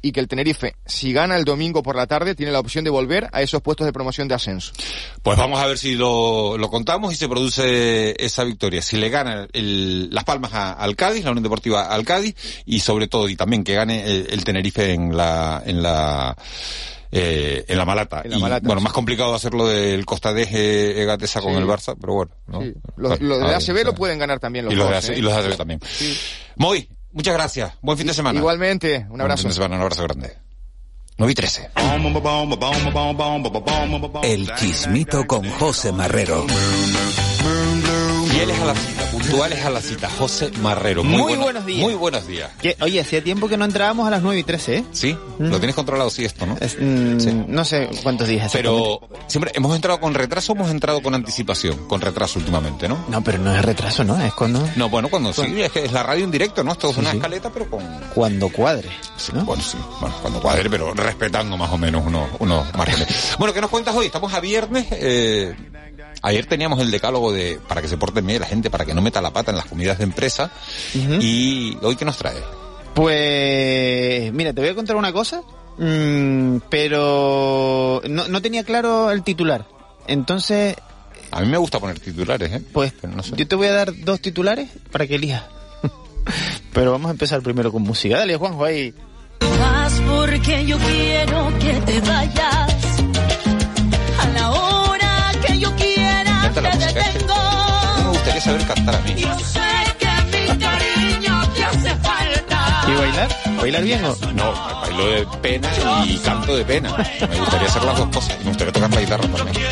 y 0.05 0.11
que 0.11 0.19
el 0.19 0.27
Tenerife, 0.27 0.75
si 0.85 1.13
gana 1.13 1.37
el 1.37 1.45
domingo 1.45 1.81
por 1.85 1.95
la 1.95 2.09
tarde, 2.09 2.35
tiene 2.35 2.51
la 2.51 2.59
opción 2.59 2.83
de 2.83 2.91
volver 2.91 3.29
a 3.33 3.41
esos 3.41 3.63
puestos 3.63 3.85
de 3.87 3.93
promoción 3.93 4.27
de 4.27 4.35
ascenso. 4.35 4.73
Pues 5.23 5.39
vamos 5.39 5.61
a 5.61 5.67
ver 5.67 5.79
si 5.79 5.95
lo, 5.95 6.59
lo 6.59 6.69
contamos 6.71 7.13
y 7.13 7.17
se 7.17 7.29
produce 7.29 8.17
esa 8.25 8.43
victoria. 8.43 8.83
Si 8.83 8.97
le 8.97 9.11
gana 9.11 9.47
el- 9.53 10.11
Las 10.11 10.25
Palmas 10.25 10.55
a- 10.55 10.73
al 10.73 10.97
Cádiz, 10.97 11.23
la 11.23 11.31
Unión 11.31 11.45
Deportiva 11.45 11.83
al 11.85 12.05
Cádiz, 12.05 12.35
y 12.67 12.81
sobre 12.81 13.07
todo, 13.07 13.29
y 13.29 13.37
también 13.37 13.63
que 13.63 13.75
gane 13.75 14.05
el, 14.05 14.27
el 14.31 14.43
Tenerife 14.45 14.93
en 14.93 15.17
la, 15.17 15.63
en 15.65 15.81
la, 15.85 16.37
eh, 17.13 17.65
en 17.69 17.79
la 17.79 17.85
Malata. 17.85 18.23
En 18.25 18.33
la 18.33 18.39
Y, 18.39 18.41
Malata, 18.41 18.67
bueno, 18.67 18.81
sí. 18.81 18.85
más 18.85 18.93
complicado 18.93 19.35
hacerlo 19.37 19.69
del 19.69 20.05
Costa 20.05 20.33
de 20.33 20.43
Eje 20.43 21.05
Gatesa 21.05 21.41
con 21.41 21.53
el 21.55 21.65
Barça, 21.65 21.95
pero 22.01 22.15
bueno. 22.15 22.33
¿no? 22.49 22.61
Sí. 22.63 22.73
Los, 22.97 23.21
los 23.21 23.39
de 23.39 23.55
ACB 23.55 23.61
sea, 23.77 23.85
lo 23.85 23.95
pueden 23.95 24.19
ganar 24.19 24.41
también 24.41 24.65
los 24.65 24.75
y 24.75 24.77
los 24.77 24.91
de 24.91 24.97
ACB 24.97 25.11
¿eh? 25.13 25.19
y 25.19 25.21
los 25.23 25.33
de 25.33 25.39
ACB 25.39 25.57
también. 25.57 25.81
Moy, 26.57 26.89
muchas 27.13 27.35
gracias. 27.35 27.73
Buen 27.83 27.99
fin 27.99 28.07
de 28.07 28.15
semana. 28.15 28.39
Igualmente, 28.39 29.07
un 29.09 29.21
abrazo. 29.21 29.27
Buen 29.27 29.39
fin 29.39 29.49
de 29.49 29.55
semana, 29.55 29.77
un 29.77 29.83
abrazo 29.83 30.03
grande. 30.05 30.37
9 31.19 31.33
y 31.33 31.35
13. 31.35 31.71
El 34.23 34.55
chismito 34.55 35.27
con 35.27 35.49
José 35.51 35.93
Marrero. 35.93 36.47
Fieles 38.43 38.61
a 38.61 38.65
la 38.65 38.75
cita, 38.75 39.05
puntuales 39.13 39.65
a 39.65 39.71
la 39.71 39.81
cita. 39.81 40.11
José 40.19 40.51
Marrero. 40.61 41.05
Muy, 41.05 41.37
buenos 41.37 41.65
días. 41.65 41.81
Muy 41.81 41.95
buenos 41.95 42.27
días. 42.27 42.51
Oye, 42.81 42.99
hacía 43.01 43.23
tiempo 43.23 43.49
que 43.49 43.57
no 43.57 43.65
entrábamos 43.65 44.05
a 44.09 44.11
las 44.11 44.21
9 44.21 44.41
y 44.41 44.43
13, 44.43 44.77
¿eh? 44.79 44.85
Sí, 44.91 45.17
lo 45.39 45.59
tienes 45.59 45.77
controlado, 45.77 46.11
sí, 46.11 46.25
esto, 46.25 46.45
¿no? 46.45 46.57
Es, 46.61 46.77
mm, 46.77 47.45
No 47.47 47.65
sé 47.65 47.89
cuántos 48.03 48.27
días. 48.27 48.51
Pero 48.53 48.99
siempre 49.29 49.53
hemos 49.55 49.77
entrado 49.77 50.01
con 50.01 50.13
retraso 50.15 50.51
o 50.55 50.57
hemos 50.57 50.73
entrado 50.73 51.01
con 51.03 51.15
anticipación. 51.15 51.87
Con 51.87 52.01
retraso 52.01 52.41
últimamente, 52.41 52.89
¿no? 52.89 53.05
No, 53.09 53.23
pero 53.23 53.39
no 53.39 53.55
es 53.55 53.65
retraso, 53.65 54.03
¿no? 54.03 54.21
Es 54.21 54.35
cuando, 54.35 54.69
No, 54.75 54.89
bueno, 54.89 55.09
cuando 55.09 55.33
sí, 55.33 55.63
es 55.63 55.71
que 55.71 55.85
es 55.85 55.93
la 55.93 56.03
radio 56.03 56.25
en 56.25 56.33
directo, 56.33 56.65
¿no? 56.65 56.73
Esto 56.73 56.91
es 56.91 56.97
una 56.97 57.13
escaleta, 57.13 57.49
pero 57.51 57.71
con... 57.71 57.81
cuando 58.13 58.49
cuadre. 58.49 58.89
Sí, 59.19 59.31
Bueno, 59.45 59.63
sí, 59.63 59.79
bueno, 60.01 60.17
cuando 60.21 60.41
cuadre, 60.41 60.69
pero 60.69 60.93
respetando 60.95 61.57
más 61.57 61.71
o 61.71 61.79
menos 61.79 62.05
unos, 62.05 62.29
unos 62.41 62.75
márgenes. 62.75 63.37
Bueno, 63.39 63.55
¿qué 63.55 63.61
nos 63.61 63.71
cuentas 63.71 63.95
hoy? 63.95 64.07
Estamos 64.07 64.35
a 64.35 64.41
viernes, 64.41 64.89
eh, 64.91 65.55
Ayer 66.23 66.47
teníamos 66.47 66.79
el 66.81 66.91
decálogo 66.91 67.33
de 67.33 67.59
para 67.67 67.83
que 67.83 67.89
se 67.89 67.97
porten 67.97 68.25
bien 68.27 68.41
la 68.41 68.47
gente, 68.47 68.71
para 68.71 68.85
que 68.85 68.95
no 68.95 69.03
meta 69.03 69.21
la 69.21 69.33
pata 69.33 69.51
en 69.51 69.57
las 69.57 69.67
comidas 69.67 69.99
de 69.99 70.05
empresa. 70.05 70.51
Y 70.95 71.77
hoy, 71.83 71.97
¿qué 71.97 72.05
nos 72.05 72.17
trae? 72.17 72.37
Pues, 72.95 74.33
mira, 74.33 74.53
te 74.53 74.61
voy 74.61 74.71
a 74.71 74.75
contar 74.75 74.97
una 74.97 75.13
cosa, 75.13 75.43
mm, 75.79 76.59
pero 76.69 78.01
no, 78.09 78.29
no 78.29 78.43
tenía 78.43 78.65
claro 78.65 79.11
el 79.11 79.23
titular. 79.23 79.67
Entonces, 80.07 80.77
A 81.31 81.41
mí 81.41 81.49
me 81.49 81.57
gusta 81.59 81.81
poner 81.81 81.99
titulares, 81.99 82.53
¿eh? 82.53 82.63
pues, 82.73 82.93
Pero 83.01 83.15
no 83.15 83.23
sé. 83.23 83.35
yo 83.37 83.49
te 83.49 83.57
voy 83.57 83.67
a 83.69 83.73
dar 83.73 83.93
dos 84.05 84.21
titulares 84.21 84.69
para 84.91 85.07
que 85.07 85.15
elijas. 85.17 85.45
pero 86.73 86.93
vamos 86.93 87.09
a 87.09 87.13
empezar 87.13 87.41
primero 87.43 87.73
con 87.73 87.83
música. 87.83 88.19
Dale, 88.19 88.37
Juanjo, 88.37 88.65
ahí. 88.65 88.95
Más 89.59 89.93
porque 90.09 90.67
yo 90.67 90.77
quiero 90.79 91.59
que 91.59 91.73
te 91.87 92.01
vayas 92.01 92.75
quiera 96.53 96.61
Canta 96.61 96.61
la 96.63 96.71
te 96.71 96.77
música, 96.77 97.01
es 97.01 97.07
que 97.07 97.13
detengo. 97.13 97.35
no 97.35 98.03
me 98.05 98.09
gustaría 98.11 98.41
saber 98.41 98.67
cantar 98.67 98.95
a 98.95 98.99
mí. 99.01 99.15
Yo 99.17 99.39
sé 99.39 99.61
que 99.99 100.09
mi 100.33 100.59
cariño 100.59 101.49
te 101.55 101.65
hace 101.65 101.97
falta. 101.97 102.85
Y 102.89 102.95
bailar? 102.95 103.29
¿Bailar 103.61 103.83
bien 103.83 104.05
o...? 104.05 104.17
No, 104.35 104.53
bailo 104.81 105.07
de 105.07 105.27
pena 105.41 105.69
y 106.05 106.19
canto 106.19 106.57
de 106.57 106.65
pena. 106.65 106.97
Me 107.31 107.39
gustaría 107.39 107.69
hacer 107.69 107.85
las 107.85 107.99
dos 107.99 108.09
cosas. 108.09 108.37
Y 108.41 108.45
me 108.45 108.49
gustaría 108.51 108.73
tocar 108.73 108.91
la 108.95 109.01
guitarra 109.01 109.29
también. 109.29 109.67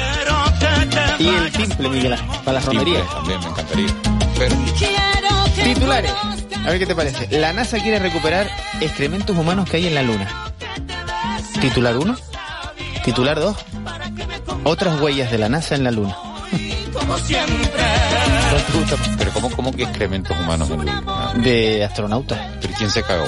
Y 1.19 1.29
el 1.29 1.53
timple, 1.53 1.89
Miguel 1.89 2.17
para 2.45 2.53
las 2.53 2.65
Timple 2.65 2.81
romerías. 2.81 3.11
También 3.11 3.41
me 3.41 3.47
encantaría. 3.47 3.87
Pero 4.39 4.57
Titulares. 5.65 6.13
A 6.65 6.71
ver 6.71 6.79
qué 6.79 6.87
te 6.87 6.95
parece. 6.95 7.29
La 7.39 7.53
NASA 7.53 7.79
quiere 7.79 7.99
recuperar 7.99 8.49
excrementos 8.81 9.37
humanos 9.37 9.69
que 9.69 9.77
hay 9.79 9.87
en 9.87 9.95
la 9.95 10.03
Luna. 10.03 10.29
Titular 11.61 11.97
1. 11.97 12.17
Titular 13.05 13.39
2. 13.39 13.57
Otras 14.65 15.01
huellas 15.01 15.31
de 15.31 15.39
la 15.39 15.49
NASA 15.49 15.75
en 15.75 15.85
la 15.85 15.91
Luna. 15.91 16.17
¿Cuál 17.11 18.65
te 18.67 18.79
gusta? 18.79 18.97
Pero 19.19 19.33
¿cómo, 19.33 19.51
cómo 19.51 19.73
que 19.73 19.83
excrementos 19.85 20.37
humanos 20.39 20.71
en 20.71 20.87
la 20.87 21.33
De 21.37 21.85
astronautas. 21.85 22.39
¿Pero 22.61 22.75
quién 22.77 22.91
se 22.91 23.03
cagó, 23.03 23.25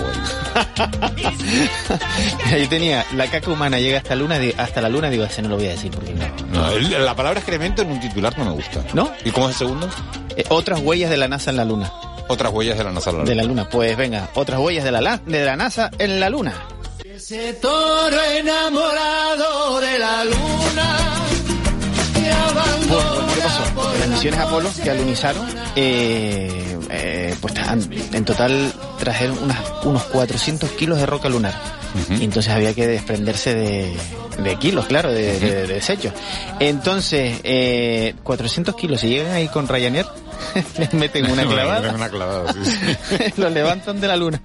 Yo 2.60 2.68
tenía 2.70 3.04
la 3.14 3.26
caca 3.28 3.50
humana 3.50 3.78
llega 3.78 3.98
hasta, 3.98 4.14
luna, 4.14 4.38
hasta 4.58 4.80
la 4.80 4.88
luna, 4.88 5.10
digo, 5.10 5.24
ese 5.24 5.42
no 5.42 5.48
lo 5.50 5.56
voy 5.56 5.66
a 5.66 5.70
decir 5.70 5.90
porque 5.90 6.14
no. 6.14 6.78
La 6.98 7.14
palabra 7.16 7.40
excremento 7.40 7.82
en 7.82 7.90
un 7.92 8.00
titular 8.00 8.36
no 8.38 8.44
me 8.44 8.50
gusta. 8.52 8.84
¿No? 8.94 9.10
¿Y 9.24 9.30
cómo 9.30 9.48
es 9.48 9.54
el 9.54 9.58
segundo? 9.66 9.88
Eh, 10.36 10.44
otras 10.48 10.80
huellas 10.80 11.10
de 11.10 11.16
la 11.16 11.28
NASA 11.28 11.50
en 11.50 11.56
la 11.56 11.64
luna. 11.64 11.92
Otras 12.28 12.52
huellas 12.52 12.78
de 12.78 12.84
la 12.84 12.92
NASA. 12.92 13.12
De 13.12 13.34
la 13.34 13.42
luna. 13.42 13.68
Pues 13.68 13.96
venga, 13.96 14.28
otras 14.34 14.60
huellas 14.60 14.84
de 14.84 14.92
la, 14.92 15.00
la- 15.00 15.18
de 15.18 15.44
la 15.44 15.56
NASA 15.56 15.90
en 15.98 16.20
la 16.20 16.30
luna. 16.30 16.54
Ese 17.04 17.52
toro 17.54 18.16
enamorado 18.38 19.80
de 19.80 19.98
la 19.98 20.24
luna. 20.24 20.98
Las 23.98 24.08
misiones 24.08 24.40
Apolo 24.40 24.70
que 24.82 24.90
alunizaron, 24.90 25.46
eh, 25.76 26.78
eh, 26.90 27.34
pues 27.40 27.54
en 28.12 28.24
total 28.24 28.72
trajeron 28.98 29.38
unas, 29.42 29.58
unos 29.84 30.02
400 30.04 30.70
kilos 30.72 30.98
de 30.98 31.06
roca 31.06 31.28
lunar. 31.28 31.54
Y 32.18 32.24
entonces 32.24 32.52
había 32.52 32.72
que 32.74 32.86
desprenderse 32.86 33.54
de, 33.54 33.94
de 34.42 34.56
kilos, 34.56 34.86
claro, 34.86 35.12
de, 35.12 35.38
de- 35.38 35.54
de 35.54 35.66
desechos. 35.66 36.12
Entonces, 36.58 37.38
eh, 37.44 38.14
400 38.22 38.74
kilos, 38.76 39.00
si 39.00 39.08
llegan 39.08 39.32
ahí 39.32 39.48
con 39.48 39.68
Ryanair, 39.68 40.06
les 40.78 40.94
meten 40.94 41.30
una 41.30 41.44
clavada. 41.46 41.92
Una 41.92 42.08
clavada, 42.08 42.52
sí, 42.52 42.60
sí. 42.64 43.16
los 43.36 43.52
levantan 43.52 44.00
de 44.00 44.08
la 44.08 44.16
luna. 44.16 44.40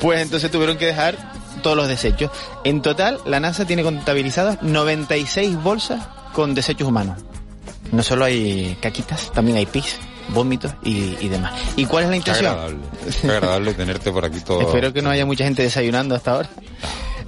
Pues 0.00 0.20
entonces 0.20 0.50
tuvieron 0.50 0.76
que 0.76 0.86
dejar 0.86 1.16
todos 1.62 1.76
los 1.76 1.88
desechos. 1.88 2.30
En 2.62 2.80
total, 2.82 3.18
la 3.26 3.40
NASA 3.40 3.64
tiene 3.64 3.82
contabilizadas 3.82 4.62
96 4.62 5.56
bolsas 5.62 6.00
con 6.32 6.54
desechos 6.54 6.86
humanos. 6.86 7.18
No 7.92 8.02
solo 8.02 8.24
hay 8.24 8.76
caquitas, 8.80 9.30
también 9.32 9.56
hay 9.58 9.66
pis, 9.66 9.96
vómitos 10.28 10.72
y, 10.82 11.16
y 11.20 11.28
demás. 11.28 11.52
¿Y 11.76 11.84
cuál 11.86 12.04
es 12.04 12.08
la 12.10 12.12
Qué 12.14 12.18
intención? 12.18 12.46
agradable. 12.52 12.78
Qué 13.20 13.30
agradable 13.30 13.74
tenerte 13.74 14.10
por 14.12 14.24
aquí 14.24 14.40
todo. 14.40 14.62
Espero 14.62 14.92
que 14.92 15.02
no 15.02 15.10
haya 15.10 15.26
mucha 15.26 15.44
gente 15.44 15.62
desayunando 15.62 16.14
hasta 16.14 16.32
ahora. 16.32 16.48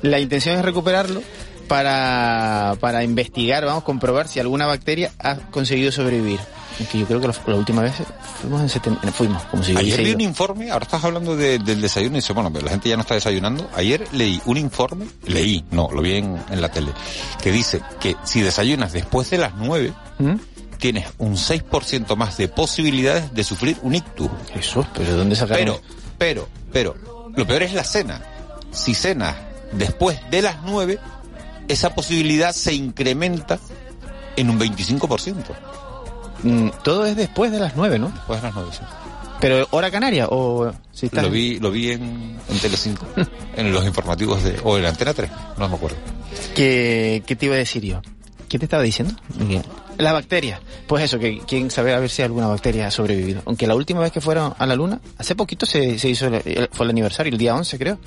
La 0.03 0.19
intención 0.19 0.57
es 0.59 0.65
recuperarlo 0.65 1.23
para, 1.69 2.77
para 2.81 3.03
investigar, 3.05 3.65
vamos, 3.65 3.85
comprobar 3.85 4.29
si 4.29 4.41
alguna 4.41 4.67
bacteria 4.67 5.13
ha 5.19 5.37
conseguido 5.37 5.91
sobrevivir. 5.93 6.41
Que 6.91 6.99
yo 6.99 7.07
creo 7.07 7.21
que 7.21 7.29
la, 7.29 7.35
la 7.47 7.55
última 7.55 7.83
vez 7.83 7.95
fuimos 8.41 8.61
en 8.61 8.69
70, 8.69 9.11
fuimos, 9.13 9.43
como 9.45 9.63
si 9.63 9.77
Ayer 9.77 10.01
ido. 10.01 10.15
un 10.17 10.21
informe, 10.21 10.71
ahora 10.71 10.85
estás 10.85 11.03
hablando 11.05 11.35
de- 11.35 11.59
del 11.59 11.81
desayuno 11.81 12.17
y 12.17 12.21
dice, 12.21 12.33
bueno, 12.35 12.53
pero 12.53 12.65
la 12.67 12.71
gente 12.73 12.89
ya 12.91 12.97
no 12.97 13.03
está 13.03 13.15
desayunando. 13.15 13.71
Ayer 13.75 14.07
leí 14.13 14.41
un 14.45 14.57
informe, 14.59 15.07
leí, 15.25 15.65
no, 15.71 15.89
lo 15.91 16.03
vi 16.03 16.17
en, 16.17 16.39
en 16.51 16.61
la 16.61 16.69
tele, 16.71 16.93
que 17.43 17.51
dice 17.51 17.81
que 17.99 18.15
si 18.25 18.43
desayunas 18.43 18.93
después 18.93 19.31
de 19.31 19.39
las 19.39 19.55
9, 19.57 19.93
¿Mm? 20.19 20.35
tienes 20.79 21.07
un 21.19 21.37
6% 21.37 22.15
más 22.17 22.37
de 22.37 22.49
posibilidades 22.49 23.33
de 23.33 23.43
sufrir 23.45 23.79
un 23.83 23.95
ictus. 23.95 24.29
Jesús, 24.53 24.85
pero 24.93 25.11
¿de 25.11 25.17
dónde 25.17 25.35
sacaron? 25.37 25.65
Pero, 26.19 26.47
pero, 26.73 26.95
pero, 26.95 27.31
lo 27.35 27.47
peor 27.47 27.63
es 27.63 27.73
la 27.73 27.85
cena. 27.85 28.21
Si 28.71 28.95
cenas 28.95 29.35
después 29.73 30.19
de 30.31 30.43
las 30.43 30.57
9, 30.65 30.99
esa 31.69 31.95
posibilidad 31.95 32.53
se 32.53 32.75
incrementa 32.75 33.59
en 34.37 34.51
un 34.51 34.61
25%. 34.61 35.43
Mm, 36.43 36.69
todo 36.83 37.07
es 37.07 37.17
después 37.17 37.51
de 37.53 37.59
las 37.59 37.77
9, 37.77 37.99
¿no? 37.99 38.11
Después 38.11 38.41
de 38.41 38.49
las 38.49 38.55
9, 38.55 38.71
sí. 38.73 38.81
Pero 39.41 39.67
hora 39.71 39.91
canaria 39.91 40.29
o 40.31 40.73
si 40.93 41.07
estás 41.07 41.23
Lo 41.25 41.31
vi, 41.31 41.59
lo 41.59 41.71
vi 41.71 41.93
en, 41.93 42.39
en 42.49 42.59
Telecinco, 42.59 43.07
en 43.57 43.73
los 43.73 43.85
informativos 43.85 44.43
de, 44.43 44.59
o 44.65 44.79
en 44.79 44.87
Antena 44.87 45.13
3, 45.13 45.31
no 45.59 45.69
me 45.69 45.75
acuerdo. 45.75 45.97
¿Qué, 46.55 47.23
¿Qué 47.27 47.37
te 47.37 47.47
iba 47.47 47.55
a 47.55 47.59
decir 47.59 47.83
yo? 47.85 48.01
¿Qué 48.49 48.59
te 48.59 48.65
estaba 48.65 48.83
diciendo? 48.83 49.15
Miguel? 49.39 49.63
Las 49.99 50.13
bacterias. 50.13 50.61
Pues 50.87 51.05
eso, 51.05 51.19
que 51.19 51.41
quién 51.47 51.71
sabe 51.71 51.95
a 51.95 51.99
ver 51.99 52.11
si 52.11 52.23
alguna 52.23 52.47
bacteria 52.47 52.87
ha 52.87 52.91
sobrevivido. 52.91 53.43
Aunque 53.47 53.67
la 53.67 53.75
última 53.75 54.01
vez 54.01 54.13
que 54.13 54.21
fueron 54.21 54.55
a 54.59 54.67
la 54.67 54.75
Luna, 54.77 55.01
hace 55.19 55.35
poquito 55.35 55.67
se, 55.67 55.99
se 55.99 56.09
hizo, 56.09 56.27
el- 56.27 56.35
el- 56.45 56.69
fue 56.73 56.85
el 56.85 56.91
aniversario, 56.91 57.33
el 57.33 57.39
día 57.39 57.55
11 57.55 57.79
creo. 57.79 57.99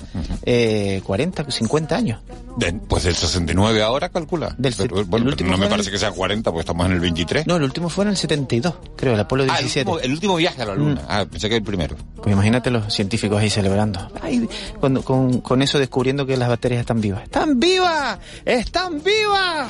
Eh, 0.44 1.00
40, 1.04 1.50
50 1.50 1.96
años. 1.96 2.20
De- 2.56 2.72
pues 2.72 3.04
del 3.04 3.14
69 3.14 3.82
ahora 3.82 4.08
calcula. 4.08 4.54
Del 4.58 4.74
Pero, 4.76 5.04
bueno, 5.06 5.26
último 5.26 5.50
no 5.50 5.58
me 5.58 5.66
parece 5.68 5.88
el- 5.88 5.92
que 5.94 5.98
sea 5.98 6.10
40 6.10 6.50
porque 6.50 6.60
estamos 6.60 6.86
en 6.86 6.92
el 6.92 7.00
23. 7.00 7.46
No, 7.46 7.56
el 7.56 7.62
último 7.62 7.88
fue 7.88 8.04
en 8.04 8.10
el 8.10 8.16
72, 8.16 8.74
creo, 8.96 9.14
el 9.14 9.20
Apolo 9.20 9.44
Ah, 9.44 9.56
el 9.56 9.64
17. 9.64 9.90
último, 9.90 10.04
el 10.04 10.12
último 10.12 10.36
viaje 10.36 10.62
a 10.62 10.66
la 10.66 10.74
Luna. 10.74 11.00
Mm. 11.02 11.06
Ah, 11.08 11.26
pensé 11.30 11.48
que 11.48 11.56
el 11.56 11.62
primero. 11.62 11.96
Pues 12.16 12.32
imagínate 12.32 12.70
los 12.70 12.92
científicos 12.92 13.38
ahí 13.40 13.50
celebrando. 13.50 14.10
Ay, 14.20 14.48
cuando, 14.78 15.02
con, 15.02 15.40
con 15.40 15.62
eso 15.62 15.78
descubriendo 15.78 16.26
que 16.26 16.36
las 16.36 16.48
bacterias 16.48 16.80
están 16.80 17.00
vivas. 17.00 17.22
¡Están 17.24 17.58
vivas! 17.60 18.18
¡Están 18.44 19.02
vivas! 19.02 19.68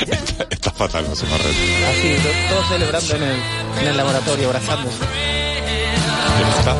Está 0.50 0.70
fatal, 0.72 1.06
no 1.08 1.14
se 1.16 1.26
me 1.26 1.34
arregla. 1.34 1.88
Así, 1.90 2.14
to- 2.22 2.54
todos 2.54 2.68
celebrando 2.68 3.16
en 3.16 3.22
el, 3.22 3.36
en 3.82 3.86
el 3.88 3.96
laboratorio, 3.96 4.46
abrazándose. 4.48 4.96
Está 4.98 6.74
fatal. 6.74 6.76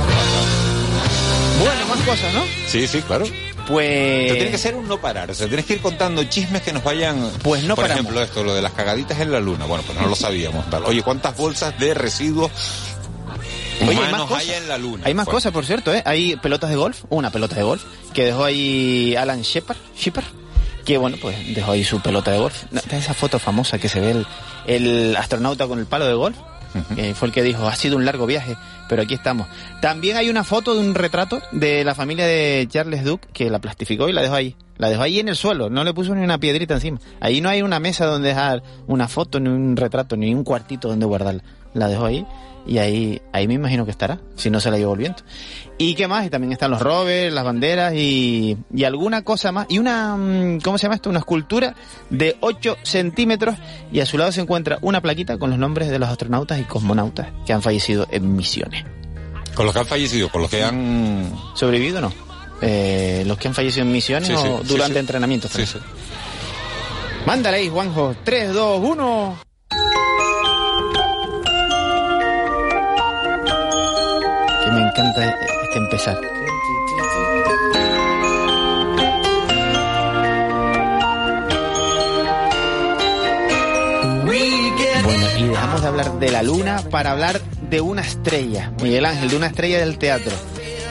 Bueno, 1.63 1.87
más 1.87 1.99
cosas, 2.07 2.35
¿no? 2.35 2.43
Sí, 2.67 2.87
sí, 2.89 3.03
claro. 3.03 3.27
Pues... 3.69 4.23
Pero 4.23 4.35
tiene 4.35 4.51
que 4.51 4.59
ser 4.59 4.75
un 4.75 4.89
no 4.89 5.01
parar, 5.01 5.31
o 5.31 5.35
sea, 5.35 5.47
tienes 5.47 5.67
que 5.67 5.75
ir 5.75 5.81
contando 5.81 6.25
chismes 6.25 6.63
que 6.63 6.73
nos 6.73 6.83
vayan... 6.83 7.31
Pues 7.43 7.63
no 7.65 7.77
Por 7.77 7.85
paramos. 7.85 8.01
ejemplo, 8.03 8.23
esto, 8.23 8.43
lo 8.43 8.55
de 8.55 8.63
las 8.63 8.73
cagaditas 8.73 9.21
en 9.21 9.31
la 9.31 9.39
luna. 9.39 9.67
Bueno, 9.67 9.85
pues 9.87 9.99
no 10.01 10.09
lo 10.09 10.17
sabíamos. 10.17 10.69
Tal. 10.71 10.85
Oye, 10.87 11.03
¿cuántas 11.03 11.37
bolsas 11.37 11.79
de 11.79 11.95
residuos 11.95 12.51
Oye, 13.87 13.91
hay 14.03 14.11
más 14.13 14.23
cosas. 14.23 14.49
en 14.49 14.69
la 14.69 14.79
luna? 14.79 15.05
Hay 15.07 15.15
más 15.15 15.29
cosas, 15.29 15.53
por 15.53 15.65
cierto, 15.67 15.95
¿eh? 15.95 16.03
Hay 16.05 16.37
pelotas 16.37 16.71
de 16.71 16.77
golf, 16.77 17.05
una 17.11 17.31
pelota 17.31 17.55
de 17.55 17.63
golf, 17.63 17.83
que 18.13 18.25
dejó 18.25 18.45
ahí 18.45 19.15
Alan 19.17 19.43
Shepard, 19.43 19.79
Shepard 19.97 20.25
que 20.91 20.99
bueno, 20.99 21.19
pues 21.23 21.55
dejó 21.55 21.71
ahí 21.71 21.85
su 21.85 22.01
pelota 22.01 22.33
de 22.33 22.39
golf. 22.39 22.65
Está 22.73 22.97
esa 22.97 23.15
foto 23.15 23.39
famosa 23.39 23.79
que 23.79 23.89
se 23.89 24.01
ve 24.01 24.11
el, 24.11 24.27
el 24.67 25.17
astronauta 25.17 25.69
con 25.69 25.79
el 25.79 25.87
palo 25.87 26.05
de 26.05 26.15
golf, 26.15 26.37
que 26.97 27.15
fue 27.15 27.29
el 27.29 27.35
que 27.35 27.45
dijo, 27.45 27.69
ha 27.69 27.77
sido 27.77 27.97
un 27.97 28.05
largo 28.05 28.27
viaje, 28.27 28.57
pero 28.89 29.03
aquí 29.03 29.15
estamos. 29.15 29.47
También 29.81 30.17
hay 30.17 30.31
una 30.31 30.43
foto 30.43 30.75
de 30.75 30.81
un 30.81 30.97
retrato 30.97 31.41
de 31.53 31.85
la 31.85 31.95
familia 31.95 32.27
de 32.27 32.67
Charles 32.69 33.05
Duke, 33.05 33.29
que 33.33 33.51
la 33.51 33.61
plastificó 33.61 34.09
y 34.09 34.13
la 34.13 34.21
dejó 34.21 34.35
ahí. 34.35 34.57
La 34.79 34.89
dejó 34.89 35.03
ahí 35.03 35.21
en 35.21 35.29
el 35.29 35.37
suelo, 35.37 35.71
no 35.71 35.85
le 35.85 35.95
puso 35.95 36.13
ni 36.13 36.25
una 36.25 36.39
piedrita 36.39 36.75
encima. 36.75 36.99
Ahí 37.21 37.41
no 37.41 37.49
hay 37.49 37.63
una 37.63 37.79
mesa 37.79 38.07
donde 38.07 38.31
dejar 38.31 38.65
una 38.89 39.07
foto, 39.07 39.39
ni 39.39 39.49
un 39.49 39.77
retrato, 39.77 40.17
ni 40.17 40.35
un 40.35 40.43
cuartito 40.43 40.89
donde 40.89 41.07
guardarla. 41.07 41.45
La 41.73 41.87
dejó 41.87 42.07
ahí 42.07 42.27
y 42.67 42.79
ahí, 42.79 43.21
ahí 43.33 43.49
me 43.49 43.55
imagino 43.55 43.85
que 43.85 43.91
estará, 43.91 44.21
si 44.37 44.51
no 44.51 44.61
se 44.61 44.71
la 44.71 44.79
llevó 44.79 44.93
el 44.93 44.99
viento. 44.99 45.23
¿Y 45.79 45.95
qué 45.95 46.07
más? 46.07 46.27
Y 46.27 46.31
también 46.31 46.53
están 46.53 46.71
los 46.71 46.81
rovers, 46.81 47.33
las 47.33 47.45
banderas 47.45 47.95
y, 47.95 48.57
y 48.75 48.85
alguna 48.85 49.23
cosa 49.23 49.51
más. 49.51 49.67
Y 49.71 49.79
una, 49.79 50.17
mm, 50.17 50.61
¿cómo 50.61 50.77
se 50.77 50.83
llama 50.83 50.97
esto? 50.97 51.09
Una 51.11 51.21
escultura 51.21 51.75
de 52.11 52.37
8 52.41 52.77
centímetros 52.83 53.57
y 53.91 54.01
a 54.01 54.07
su 54.07 54.19
lado 54.19 54.31
se 54.31 54.43
encuentra 54.43 54.79
una 54.83 55.01
plaquita 55.01 55.39
con 55.39 55.51
los 55.51 55.59
nombres 55.59 55.89
de 55.89 55.99
los 55.99 56.09
astronautas 56.09 56.61
y 56.61 56.65
cosmonautas 56.65 57.29
que 57.47 57.53
han 57.53 57.63
fallecido 57.63 58.07
en 58.11 58.37
misiones. 58.37 58.85
Con 59.55 59.65
los 59.65 59.73
que 59.75 59.81
han 59.81 59.87
fallecido, 59.87 60.29
con 60.29 60.43
los 60.43 60.51
que 60.51 60.63
han... 60.63 61.33
¿Sobrevivido 61.55 61.99
o 61.99 62.03
no? 62.03 62.13
Eh, 62.63 63.25
los 63.27 63.39
que 63.39 63.49
han 63.49 63.55
fallecido 63.55 63.87
en 63.87 63.93
misiones 63.93 64.29
Sí, 64.29 64.35
sí, 64.37 64.49
o 64.49 64.63
durante 64.63 64.95
sí. 64.95 64.99
entrenamientos. 65.01 65.51
Sí, 65.51 65.65
sí. 65.65 65.79
Mándale 67.27 67.57
ahí, 67.59 67.69
Juanjo. 67.69 68.15
3, 68.23 68.53
2, 68.53 68.81
1. 68.83 69.37
Me 74.73 74.83
encanta 74.83 75.29
este 75.65 75.79
empezar. 75.79 76.21
Bueno, 85.05 85.27
y 85.39 85.45
dejamos 85.45 85.83
de 85.83 85.89
hablar 85.89 86.19
de 86.19 86.31
la 86.31 86.43
luna 86.43 86.83
para 86.91 87.13
hablar 87.13 87.41
de 87.69 87.81
una 87.81 88.03
estrella. 88.03 88.73
Miguel 88.83 89.07
Ángel, 89.07 89.31
de 89.31 89.37
una 89.37 89.47
estrella 89.47 89.79
del 89.79 89.99
teatro. 89.99 90.33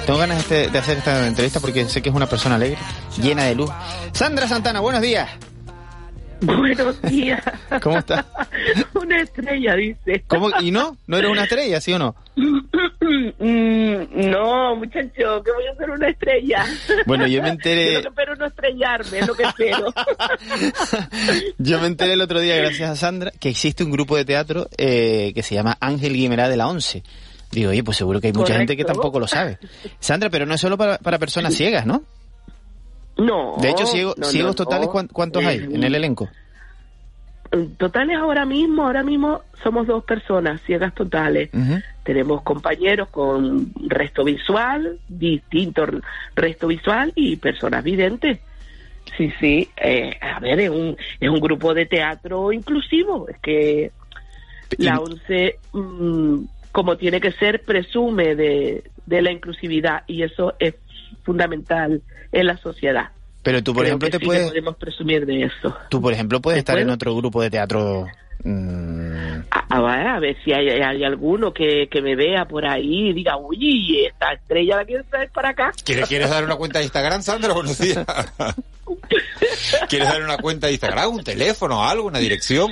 Tengo 0.05 0.19
ganas 0.19 0.49
de 0.49 0.65
hacer 0.77 0.97
esta 0.97 1.27
entrevista 1.27 1.59
porque 1.59 1.87
sé 1.87 2.01
que 2.01 2.09
es 2.09 2.15
una 2.15 2.27
persona 2.27 2.55
alegre, 2.55 2.79
llena 3.21 3.45
de 3.45 3.55
luz. 3.55 3.69
Sandra 4.11 4.47
Santana, 4.47 4.79
buenos 4.79 5.01
días. 5.01 5.29
Buenos 6.57 7.01
días. 7.03 7.41
¿Cómo 7.81 7.97
está? 7.97 8.25
Una 8.93 9.21
estrella, 9.21 9.75
dice. 9.75 10.23
¿Cómo? 10.27 10.49
¿Y 10.61 10.71
no? 10.71 10.97
¿No 11.07 11.17
era 11.17 11.29
una 11.29 11.43
estrella, 11.43 11.79
sí 11.81 11.93
o 11.93 11.99
no? 11.99 12.15
Mm, 13.41 14.29
no, 14.29 14.75
muchacho, 14.75 15.41
que 15.43 15.51
voy 15.51 15.65
a 15.71 15.75
ser 15.77 15.89
una 15.89 16.09
estrella. 16.09 16.63
Bueno, 17.07 17.25
yo 17.25 17.41
me 17.41 17.49
enteré- 17.49 17.93
Yo 17.93 17.93
lo 17.93 18.01
que 18.03 18.07
espero 18.09 18.35
no 18.35 18.45
estrellarme, 18.45 19.19
es 19.19 19.27
lo 19.27 19.33
que 19.35 19.43
espero. 19.43 19.93
Yo 21.57 21.79
me 21.79 21.87
enteré 21.87 22.13
el 22.13 22.21
otro 22.21 22.39
día, 22.39 22.55
gracias 22.57 22.89
a 22.89 22.95
Sandra, 22.95 23.31
que 23.39 23.49
existe 23.49 23.83
un 23.83 23.91
grupo 23.91 24.15
de 24.15 24.25
teatro 24.25 24.67
eh, 24.77 25.31
que 25.33 25.41
se 25.43 25.55
llama 25.55 25.75
Ángel 25.79 26.13
Guimerá 26.13 26.49
de 26.49 26.57
la 26.57 26.67
Once. 26.67 27.01
Digo, 27.51 27.71
oye, 27.71 27.83
pues 27.83 27.97
seguro 27.97 28.21
que 28.21 28.27
hay 28.27 28.33
mucha 28.33 28.55
gente 28.55 28.77
que 28.77 28.85
tampoco 28.85 29.19
lo 29.19 29.27
sabe. 29.27 29.57
Sandra, 29.99 30.29
pero 30.29 30.45
no 30.45 30.53
es 30.53 30.61
solo 30.61 30.77
para, 30.77 30.97
para 30.99 31.17
personas 31.17 31.55
ciegas, 31.55 31.85
¿no? 31.85 32.03
No. 33.19 33.55
De 33.59 33.69
hecho, 33.69 33.83
no, 33.83 34.25
ciegos 34.25 34.51
no. 34.51 34.53
totales, 34.55 34.87
¿cuán- 34.89 35.07
¿cuántos 35.07 35.45
hay 35.45 35.57
en 35.57 35.83
el 35.83 35.95
elenco? 35.95 36.29
Totales 37.77 38.15
ahora 38.17 38.45
mismo, 38.45 38.83
ahora 38.85 39.01
mismo 39.01 39.41
somos 39.63 39.87
dos 39.87 40.03
personas 40.03 40.61
ciegas 40.67 40.93
totales. 40.93 41.49
Tenemos 42.03 42.43
compañeros 42.43 43.09
con 43.09 43.71
resto 43.87 44.23
visual, 44.23 44.99
distinto 45.07 45.85
resto 46.35 46.67
visual 46.67 47.11
y 47.15 47.37
personas 47.37 47.83
videntes. 47.83 48.39
Sí, 49.17 49.33
sí. 49.39 49.67
eh, 49.77 50.15
a 50.21 50.39
ver, 50.39 50.59
es 50.59 50.69
un, 50.69 50.95
es 51.19 51.29
un 51.29 51.39
grupo 51.39 51.73
de 51.73 51.87
teatro 51.87 52.51
inclusivo. 52.53 53.27
Es 53.27 53.39
que 53.39 53.91
la 54.77 54.99
ONCE, 54.99 55.57
mm, 55.73 56.37
como 56.71 56.97
tiene 56.97 57.19
que 57.19 57.31
ser, 57.31 57.63
presume 57.63 58.35
de, 58.35 58.83
de 59.07 59.21
la 59.23 59.31
inclusividad 59.31 60.03
y 60.05 60.21
eso 60.21 60.53
es 60.59 60.75
fundamental 61.29 62.01
en 62.31 62.45
la 62.47 62.57
sociedad. 62.57 63.09
Pero 63.43 63.61
tú, 63.63 63.71
por 63.73 63.83
Creo 63.83 63.89
ejemplo, 63.97 64.07
que 64.07 64.11
te 64.11 64.17
sí 64.17 64.21
que 64.21 64.25
puedes, 64.25 64.47
podemos 64.47 64.75
presumir 64.77 65.25
de 65.27 65.43
eso. 65.43 65.77
tú, 65.89 66.01
por 66.01 66.11
ejemplo, 66.11 66.41
puedes 66.41 66.57
¿Te 66.57 66.59
estar 66.71 66.79
en 66.79 66.89
otro 66.89 67.15
grupo 67.15 67.39
de 67.41 67.51
teatro. 67.51 68.07
mm, 68.43 69.41
A, 69.51 69.65
a 69.69 69.81
ver, 69.81 70.07
a 70.07 70.19
ver 70.19 70.35
si 70.43 70.51
hay, 70.51 70.67
hay 70.69 71.03
alguno 71.03 71.53
que, 71.53 71.87
que 71.89 72.01
me 72.01 72.15
vea 72.15 72.45
por 72.45 72.65
ahí 72.65 73.09
y 73.09 73.13
diga, 73.13 73.37
uy, 73.37 74.05
esta 74.07 74.33
estrella 74.33 74.77
la 74.77 74.85
quiero 74.85 75.03
traer 75.05 75.29
para 75.29 75.49
acá. 75.49 75.71
¿Quieres, 75.85 76.07
¿Quieres 76.09 76.29
dar 76.31 76.43
una 76.43 76.55
cuenta 76.55 76.79
de 76.79 76.85
Instagram, 76.85 77.21
Sandra? 77.21 77.53
Buenos 77.53 77.77
días. 77.77 78.03
¿Quieres 79.89 80.07
dar 80.09 80.23
una 80.23 80.37
cuenta 80.37 80.65
de 80.67 80.73
Instagram, 80.73 81.11
un 81.13 81.23
teléfono, 81.23 81.87
algo, 81.87 82.07
una 82.07 82.19
dirección? 82.19 82.71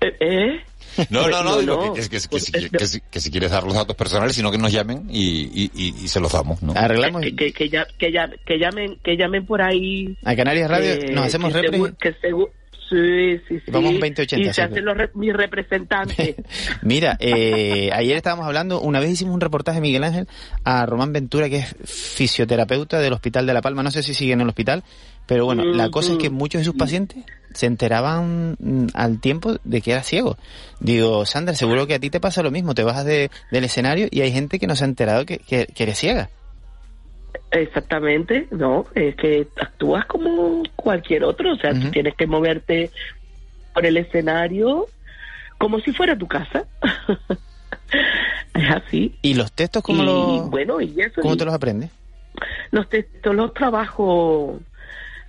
¿Eh? 0.00 0.60
No, 1.08 1.28
no, 1.28 1.42
no, 1.42 1.58
digo 1.60 1.86
no. 1.86 1.94
que, 1.94 2.02
que- 2.02 2.08
que- 2.10 3.00
que 3.10 3.20
si- 3.20 3.30
quieres 3.30 3.50
dar 3.50 3.64
los 3.64 3.74
datos 3.74 3.96
personales, 3.96 4.36
sino 4.36 4.50
que 4.50 4.58
nos 4.58 4.70
llamen 4.72 5.06
y, 5.10 5.22
y- 5.64 5.70
y- 5.74 5.94
y 6.04 6.08
se 6.08 6.20
los 6.20 6.32
damos, 6.32 6.62
¿no? 6.62 6.72
Arreglamos. 6.76 7.22
Que, 7.22 7.34
que, 7.34 7.52
que, 7.52 7.68
ya- 7.68 7.86
que, 7.98 8.12
ya- 8.12 8.30
que 8.44 8.58
llamen, 8.58 8.98
que 9.02 9.16
llamen 9.16 9.46
por 9.46 9.62
ahí. 9.62 10.16
A 10.24 10.34
Canarias 10.36 10.70
Radio 10.70 10.98
que- 11.00 11.12
nos 11.12 11.26
hacemos 11.26 11.52
que 11.52 11.60
repre- 11.60 11.78
segu- 11.78 11.96
que 11.96 12.14
segu- 12.20 12.50
Sí, 12.90 13.38
sí, 13.48 13.60
sí. 13.64 13.70
Vamos 13.70 13.94
20-80, 13.94 14.38
Y 14.40 14.52
se 14.52 14.62
hacen 14.62 14.84
los 14.84 14.96
re- 14.96 15.10
mis 15.14 15.32
representantes. 15.32 16.34
Mira, 16.82 17.16
eh, 17.20 17.88
ayer 17.92 18.16
estábamos 18.16 18.44
hablando, 18.46 18.80
una 18.80 18.98
vez 18.98 19.10
hicimos 19.10 19.32
un 19.34 19.40
reportaje, 19.40 19.80
Miguel 19.80 20.02
Ángel, 20.02 20.26
a 20.64 20.84
Román 20.86 21.12
Ventura, 21.12 21.48
que 21.48 21.58
es 21.58 21.76
fisioterapeuta 21.84 22.98
del 22.98 23.12
Hospital 23.12 23.46
de 23.46 23.54
La 23.54 23.62
Palma. 23.62 23.82
No 23.82 23.90
sé 23.90 24.02
si 24.02 24.12
sigue 24.14 24.32
en 24.32 24.40
el 24.40 24.48
hospital, 24.48 24.82
pero 25.26 25.44
bueno, 25.44 25.62
la 25.64 25.88
cosa 25.90 26.12
es 26.12 26.18
que 26.18 26.30
muchos 26.30 26.60
de 26.60 26.64
sus 26.64 26.74
pacientes 26.74 27.24
se 27.54 27.66
enteraban 27.66 28.56
mm, 28.58 28.86
al 28.94 29.20
tiempo 29.20 29.56
de 29.64 29.80
que 29.80 29.92
era 29.92 30.02
ciego. 30.02 30.36
Digo, 30.80 31.24
Sandra, 31.26 31.54
seguro 31.54 31.86
que 31.86 31.94
a 31.94 31.98
ti 32.00 32.10
te 32.10 32.20
pasa 32.20 32.42
lo 32.42 32.50
mismo. 32.50 32.74
Te 32.74 32.82
bajas 32.82 33.04
de- 33.04 33.30
del 33.50 33.64
escenario 33.64 34.08
y 34.10 34.20
hay 34.22 34.32
gente 34.32 34.58
que 34.58 34.66
no 34.66 34.74
se 34.76 34.84
ha 34.84 34.88
enterado 34.88 35.24
que, 35.26 35.38
que- 35.38 35.66
que 35.66 35.82
eres 35.84 35.98
ciega. 35.98 36.30
Exactamente, 37.50 38.46
no, 38.50 38.86
es 38.94 39.16
que 39.16 39.48
actúas 39.60 40.06
como 40.06 40.62
cualquier 40.76 41.24
otro, 41.24 41.52
o 41.52 41.56
sea, 41.56 41.72
tú 41.72 41.90
tienes 41.90 42.14
que 42.14 42.26
moverte 42.26 42.90
por 43.74 43.84
el 43.84 43.96
escenario 43.96 44.86
como 45.58 45.80
si 45.80 45.92
fuera 45.92 46.16
tu 46.16 46.28
casa. 46.28 46.64
es 48.54 48.70
así. 48.70 49.18
¿Y 49.22 49.34
los 49.34 49.52
textos 49.52 49.82
cómo, 49.82 50.02
Y, 50.02 50.06
los, 50.06 50.50
bueno, 50.50 50.80
y 50.80 51.00
eso, 51.00 51.20
cómo 51.22 51.34
y 51.34 51.36
te 51.36 51.44
los 51.44 51.54
aprendes? 51.54 51.90
los 52.70 52.88
textos 52.88 53.34
los 53.34 53.52
trabajo 53.52 54.60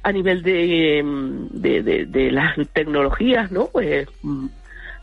a 0.03 0.11
nivel 0.11 0.41
de, 0.43 1.01
mm, 1.03 1.47
de, 1.51 1.83
de, 1.83 2.05
de 2.05 2.31
las 2.31 2.55
tecnologías, 2.73 3.51
¿no? 3.51 3.67
Pues 3.67 4.07
mm, 4.21 4.47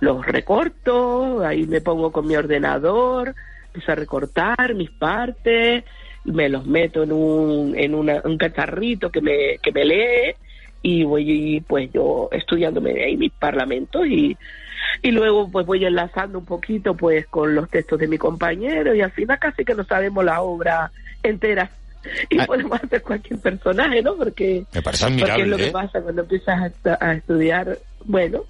los 0.01 0.25
recorto, 0.25 1.45
ahí 1.45 1.67
me 1.67 1.81
pongo 1.81 2.13
con 2.13 2.27
mi 2.27 2.37
ordenador, 2.37 3.35
empiezo 3.67 3.93
a 3.93 3.97
recortar 3.97 4.75
mis 4.75 4.91
partes, 4.91 5.85
me 6.33 6.49
los 6.49 6.67
meto 6.67 7.03
en 7.03 7.13
un, 7.13 7.75
en 7.77 7.95
una- 7.95 8.23
un 8.25 8.37
cacharrito 8.39 9.11
que 9.11 9.21
me, 9.21 9.59
que 9.63 9.73
me 9.73 9.85
lee 9.85 10.35
y 10.83 11.05
voy 11.05 11.63
pues 11.67 11.91
yo 11.93 12.29
estudiándome 12.33 13.03
ahí 13.05 13.17
mis 13.17 13.33
parlamentos 13.33 14.07
y, 14.07 14.37
y 15.03 15.11
luego 15.11 15.51
pues 15.51 15.67
voy 15.67 15.85
enlazando 15.85 16.39
un 16.39 16.45
poquito 16.45 16.95
pues 16.95 17.27
con 17.27 17.55
los 17.55 17.69
textos 17.69 17.99
de 17.99 18.07
mi 18.09 18.19
compañero 18.19 18.95
y 18.95 19.01
al 19.01 19.11
final 19.11 19.39
casi 19.39 19.65
que 19.65 19.75
no 19.75 19.85
sabemos 19.85 20.25
la 20.25 20.41
obra 20.43 20.91
entera 21.23 21.71
y 22.31 22.39
podemos 22.47 22.81
hacer 22.83 23.03
cualquier 23.03 23.41
personaje, 23.41 24.01
¿no? 24.03 24.15
Porque, 24.15 24.65
Me 24.73 24.81
parece 24.83 25.05
porque 25.19 25.43
es 25.43 25.49
lo 25.49 25.57
que 25.57 25.67
¿eh? 25.67 25.71
pasa 25.73 26.01
cuando 26.01 26.23
empiezas 26.23 26.59
a, 26.63 26.67
estu- 26.71 26.97
a 27.01 27.13
estudiar. 27.15 27.77
Bueno, 28.05 28.45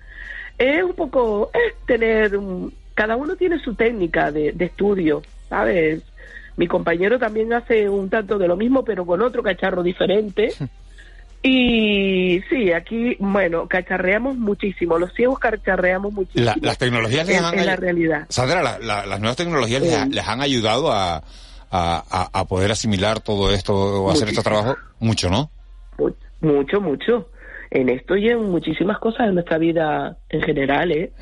es 0.59 0.83
un 0.83 0.93
poco, 0.93 1.51
es 1.55 1.75
tener, 1.87 2.37
un- 2.37 2.73
cada 2.95 3.17
uno 3.17 3.37
tiene 3.37 3.59
su 3.61 3.75
técnica 3.75 4.31
de, 4.31 4.53
de 4.53 4.65
estudio, 4.67 5.23
¿sabes? 5.49 6.03
Mi 6.59 6.67
compañero 6.67 7.19
también 7.19 7.53
hace 7.55 7.89
un 7.89 8.11
tanto 8.11 8.37
de 8.37 8.47
lo 8.49 8.57
mismo, 8.57 8.85
pero 8.85 9.07
con 9.07 9.23
otro 9.23 9.43
cacharro 9.43 9.83
diferente. 9.83 10.53
Y 11.43 12.41
sí, 12.51 12.73
aquí, 12.73 13.17
bueno, 13.21 13.69
cacharreamos 13.69 14.37
muchísimo, 14.37 14.99
los 14.99 15.13
ciegos 15.15 15.39
cacharreamos 15.39 16.13
muchísimo. 16.13 16.45
La- 16.47 16.57
las 16.61 16.79
tecnologías 16.79 17.27
les 17.29 17.37
Es- 17.37 17.43
han 17.45 17.65
la 17.65 17.77
realidad. 17.77 18.27
Sandra, 18.29 18.63
la- 18.63 18.79
la- 18.81 19.07
las 19.07 19.21
nuevas 19.21 19.37
tecnologías 19.37 19.81
les, 19.81 19.95
ha- 19.95 20.05
Sí. 20.05 20.11
les 20.13 20.27
han 20.27 20.41
ayudado 20.41 20.91
a, 20.91 21.19
a, 21.19 21.23
a- 21.71 22.29
a 22.33 22.45
poder 22.47 22.73
asimilar 22.73 23.21
todo 23.21 23.53
esto 23.53 23.73
o 24.03 24.11
hacer 24.11 24.29
este 24.29 24.43
trabajo 24.43 24.77
mucho, 24.99 25.31
¿no? 25.31 25.51
Mucho, 26.41 26.81
mucho. 26.81 27.31
En 27.71 27.89
esto 27.89 28.17
y 28.17 28.29
en 28.29 28.51
muchísimas 28.51 28.99
cosas 28.99 29.27
de 29.29 29.35
nuestra 29.35 29.59
vida 29.59 30.17
en 30.31 30.41
general, 30.43 30.91
¿eh? 30.91 31.13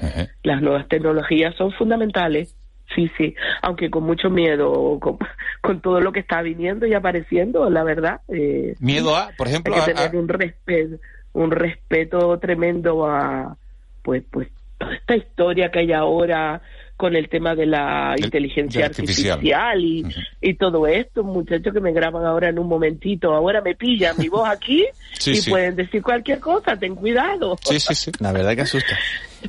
Las 0.44 0.62
nuevas 0.62 0.88
tecnologías 0.88 1.55
son 1.57 1.72
fundamentales. 1.72 2.55
Sí, 2.94 3.11
sí. 3.18 3.35
Aunque 3.62 3.90
con 3.90 4.05
mucho 4.05 4.31
miedo, 4.31 4.99
con, 5.01 5.18
con 5.62 5.81
todo 5.81 6.01
lo 6.01 6.12
que 6.12 6.20
está 6.20 6.42
viniendo 6.42 6.87
y 6.87 6.94
apareciendo, 6.94 7.68
la 7.70 7.83
verdad. 7.85 8.20
Eh, 8.29 8.75
Miedo 8.81 9.16
a, 9.16 9.31
por 9.37 9.49
ejemplo, 9.49 9.75
hay 9.75 9.81
a- 9.81 9.85
que 9.85 9.90
a- 9.92 9.94
tener 10.11 10.16
un 10.16 10.29
respeto, 10.29 10.96
un 11.33 11.51
respeto 11.51 12.38
tremendo 12.38 13.07
a, 13.07 13.57
pues, 14.03 14.22
pues, 14.31 14.49
toda 14.79 14.94
esta 14.94 15.16
historia 15.16 15.70
que 15.70 15.81
hay 15.81 15.92
ahora 15.92 16.62
con 16.96 17.14
el 17.14 17.28
tema 17.28 17.54
de 17.54 17.66
la 17.66 18.14
inteligencia 18.16 18.87
artificial. 18.87 19.32
artificial, 19.35 19.85
y, 19.85 20.04
y 20.40 20.54
todo 20.54 20.87
esto, 20.87 21.22
muchachos 21.24 21.72
que 21.74 21.80
me 21.80 21.92
graban 21.92 22.24
ahora 22.24 22.48
en 22.48 22.59
un 22.59 22.66
momentito, 22.68 23.35
ahora 23.35 23.61
me 23.61 23.74
pillan 23.74 24.16
mi 24.18 24.28
voz 24.28 24.48
aquí 24.48 24.85
Sí, 25.18 25.32
y 25.32 25.37
sí. 25.37 25.50
pueden 25.50 25.76
decir 25.76 26.02
cualquier 26.02 26.40
cosa, 26.40 26.76
ten 26.76 26.94
cuidado. 26.94 27.56
Sí, 27.62 27.78
sí, 27.80 27.94
sí. 27.94 28.11
La 28.20 28.32
verdad 28.32 28.54
que 28.54 28.62
asusta. 28.62 28.96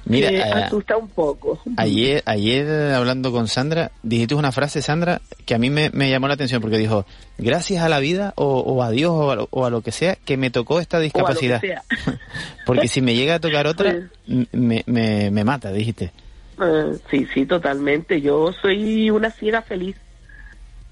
Mira, 0.05 0.29
Eh, 0.31 0.41
asusta 0.41 0.97
un 0.97 1.07
poco. 1.10 1.60
Ayer, 1.77 2.21
ayer 2.25 2.93
hablando 2.93 3.31
con 3.31 3.47
Sandra, 3.47 3.91
dijiste 4.03 4.36
una 4.36 4.51
frase, 4.51 4.81
Sandra, 4.81 5.21
que 5.45 5.55
a 5.55 5.57
mí 5.57 5.69
me, 5.69 5.89
me 5.91 6.10
llamó 6.10 6.27
la 6.27 6.33
atención 6.36 6.62
porque 6.62 6.77
dijo, 6.77 7.05
gracias 7.38 7.81
a 7.83 7.89
la 7.89 7.99
vida 7.99 8.33
o, 8.36 8.60
o 8.60 8.83
a 8.83 8.91
Dios 8.91 9.12
o 9.13 9.31
a, 9.31 9.36
lo, 9.36 9.47
o 9.51 9.65
a 9.65 9.69
lo 9.69 9.81
que 9.81 9.91
sea, 9.91 10.15
que 10.25 10.36
me 10.38 10.49
tocó 10.51 10.79
esta 10.79 10.97
O 10.97 10.99
a 10.99 11.03
lo 11.03 11.10
que 11.12 11.13
discapacidad. 11.13 11.62
sea. 11.62 11.83
Porque 12.65 12.88
si 12.89 13.01
me 13.01 13.15
llega 13.15 13.36
a 13.36 13.39
tocar 13.39 13.65
otra, 13.67 13.95
me, 14.51 14.83
me, 14.86 15.31
me 15.31 15.43
mata, 15.45 15.71
dijiste. 15.71 16.12
Eh, 16.62 16.98
sí, 17.12 17.28
sí, 17.34 17.46
totalmente. 17.46 18.20
Yo 18.22 18.52
soy 18.62 19.10
una 19.10 19.32
ciega 19.32 19.62
feliz. 19.62 19.96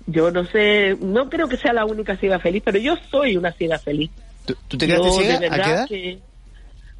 Yo 0.08 0.30
no 0.32 0.46
sé, 0.46 0.96
no 1.02 1.30
creo 1.30 1.48
que 1.48 1.58
sea 1.58 1.74
la 1.74 1.86
única 1.86 2.16
ciega 2.18 2.38
feliz, 2.40 2.62
pero 2.64 2.78
yo 2.78 2.96
soy 3.10 3.38
una 3.38 3.52
ciega 3.52 3.80
feliz. 3.80 4.12
¿Tú 4.46 4.78
te 4.78 4.86
quedaste 4.86 5.08
Yo, 5.08 5.18
de 5.18 5.24
ciega? 5.24 5.36
¿A 5.38 5.40
qué 5.40 5.50
verdad 5.50 5.72
edad? 5.74 5.88
que- 5.88 6.20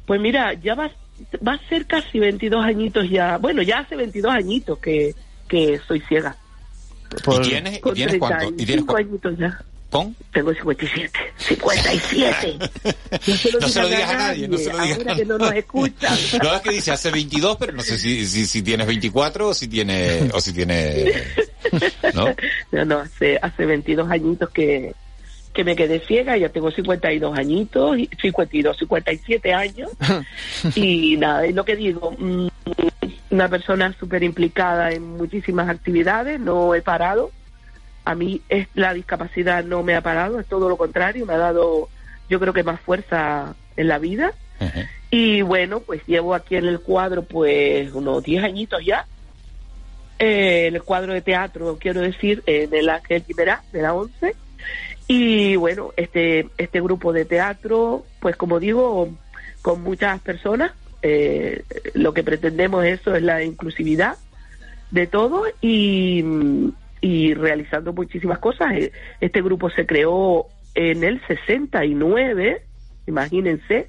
pues 0.06 0.20
mira, 0.20 0.54
ya 0.54 0.74
va, 0.74 0.90
va 1.46 1.52
a 1.54 1.68
ser 1.68 1.86
casi 1.86 2.18
22 2.18 2.64
añitos 2.64 3.08
ya. 3.08 3.38
Bueno, 3.38 3.62
ya 3.62 3.78
hace 3.78 3.94
22 3.96 4.32
añitos 4.32 4.78
que, 4.78 5.14
que 5.48 5.80
soy 5.86 6.00
ciega. 6.08 6.36
¿Y 7.32 7.40
tienes, 7.40 7.76
y 7.78 7.80
Con 7.80 7.94
tienes 7.94 8.18
cuánto? 8.18 8.46
¿Y 8.48 8.64
tienes 8.66 8.84
35 8.86 8.92
cu- 8.92 8.98
añitos 8.98 9.38
ya. 9.38 9.60
¿Con? 9.96 10.14
Tengo 10.32 10.52
57. 10.52 11.10
57. 11.38 12.58
No 13.60 13.68
se 13.68 13.80
lo 13.82 13.88
digas 13.88 14.10
a 14.10 14.18
nadie, 14.18 14.48
no 14.48 14.58
se 14.58 14.72
lo 14.72 14.78
digas. 14.82 14.98
Ahora 14.98 15.14
que 15.14 15.24
no 15.24 15.38
nos 15.38 15.52
escuchan. 15.54 16.18
No 16.42 16.54
es 16.56 16.60
que 16.60 16.70
dice 16.70 16.90
hace 16.92 17.10
22, 17.10 17.56
pero 17.56 17.72
no 17.72 17.82
sé 17.82 17.98
si, 17.98 18.26
si, 18.26 18.46
si 18.46 18.62
tienes 18.62 18.86
24 18.86 19.48
o 19.48 19.54
si 19.54 19.68
tiene, 19.68 20.28
o 20.32 20.40
si 20.40 20.52
tiene, 20.52 21.12
¿no? 22.14 22.26
No, 22.72 22.84
no, 22.84 22.98
hace, 22.98 23.38
hace 23.40 23.64
22 23.64 24.10
añitos 24.10 24.50
que, 24.50 24.92
que 25.54 25.64
me 25.64 25.74
quedé 25.74 26.00
ciega, 26.00 26.36
ya 26.36 26.50
tengo 26.50 26.70
52 26.70 27.38
añitos, 27.38 27.98
y- 27.98 28.10
52, 28.20 28.76
57 28.78 29.54
años, 29.54 29.90
y 30.74 31.16
nada, 31.16 31.46
es 31.46 31.54
lo 31.54 31.64
que 31.64 31.76
digo, 31.76 32.14
mm, 32.18 32.48
una 33.30 33.48
persona 33.48 33.94
súper 33.98 34.22
implicada 34.22 34.92
en 34.92 35.16
muchísimas 35.16 35.68
actividades, 35.68 36.38
no 36.38 36.74
he 36.74 36.82
parado, 36.82 37.30
a 38.06 38.14
mí 38.14 38.40
es, 38.48 38.68
la 38.74 38.94
discapacidad 38.94 39.64
no 39.64 39.82
me 39.82 39.94
ha 39.94 40.00
parado, 40.00 40.40
es 40.40 40.46
todo 40.46 40.68
lo 40.68 40.78
contrario, 40.78 41.26
me 41.26 41.34
ha 41.34 41.38
dado 41.38 41.90
yo 42.30 42.40
creo 42.40 42.52
que 42.52 42.62
más 42.62 42.80
fuerza 42.80 43.54
en 43.76 43.88
la 43.88 43.98
vida, 43.98 44.32
y 45.10 45.42
bueno, 45.42 45.80
pues 45.80 46.00
llevo 46.06 46.34
aquí 46.34 46.56
en 46.56 46.66
el 46.66 46.80
cuadro 46.80 47.22
pues 47.22 47.92
unos 47.92 48.24
10 48.24 48.44
añitos 48.44 48.84
ya, 48.84 49.06
eh, 50.18 50.68
el 50.68 50.82
cuadro 50.82 51.12
de 51.12 51.20
teatro, 51.20 51.76
quiero 51.78 52.00
decir, 52.00 52.42
de 52.44 52.82
la 52.82 52.96
Ángel 52.96 53.24
de 53.28 53.82
la 53.82 53.94
11. 53.94 54.34
Y 55.08 55.56
bueno, 55.56 55.92
este, 55.96 56.48
este 56.58 56.80
grupo 56.80 57.12
de 57.12 57.24
teatro, 57.24 58.04
pues 58.20 58.34
como 58.36 58.58
digo, 58.58 59.10
con 59.62 59.82
muchas 59.82 60.20
personas, 60.20 60.72
eh, 61.02 61.62
lo 61.94 62.12
que 62.12 62.24
pretendemos 62.24 62.84
eso 62.84 63.14
es 63.14 63.22
la 63.22 63.44
inclusividad 63.44 64.16
de 64.90 65.06
todo 65.06 65.44
y, 65.60 66.24
y 67.00 67.34
realizando 67.34 67.92
muchísimas 67.92 68.38
cosas. 68.38 68.72
Eh, 68.74 68.92
Este 69.20 69.42
grupo 69.42 69.70
se 69.70 69.86
creó 69.86 70.46
en 70.74 71.04
el 71.04 71.20
69, 71.26 72.62
imagínense, 73.06 73.88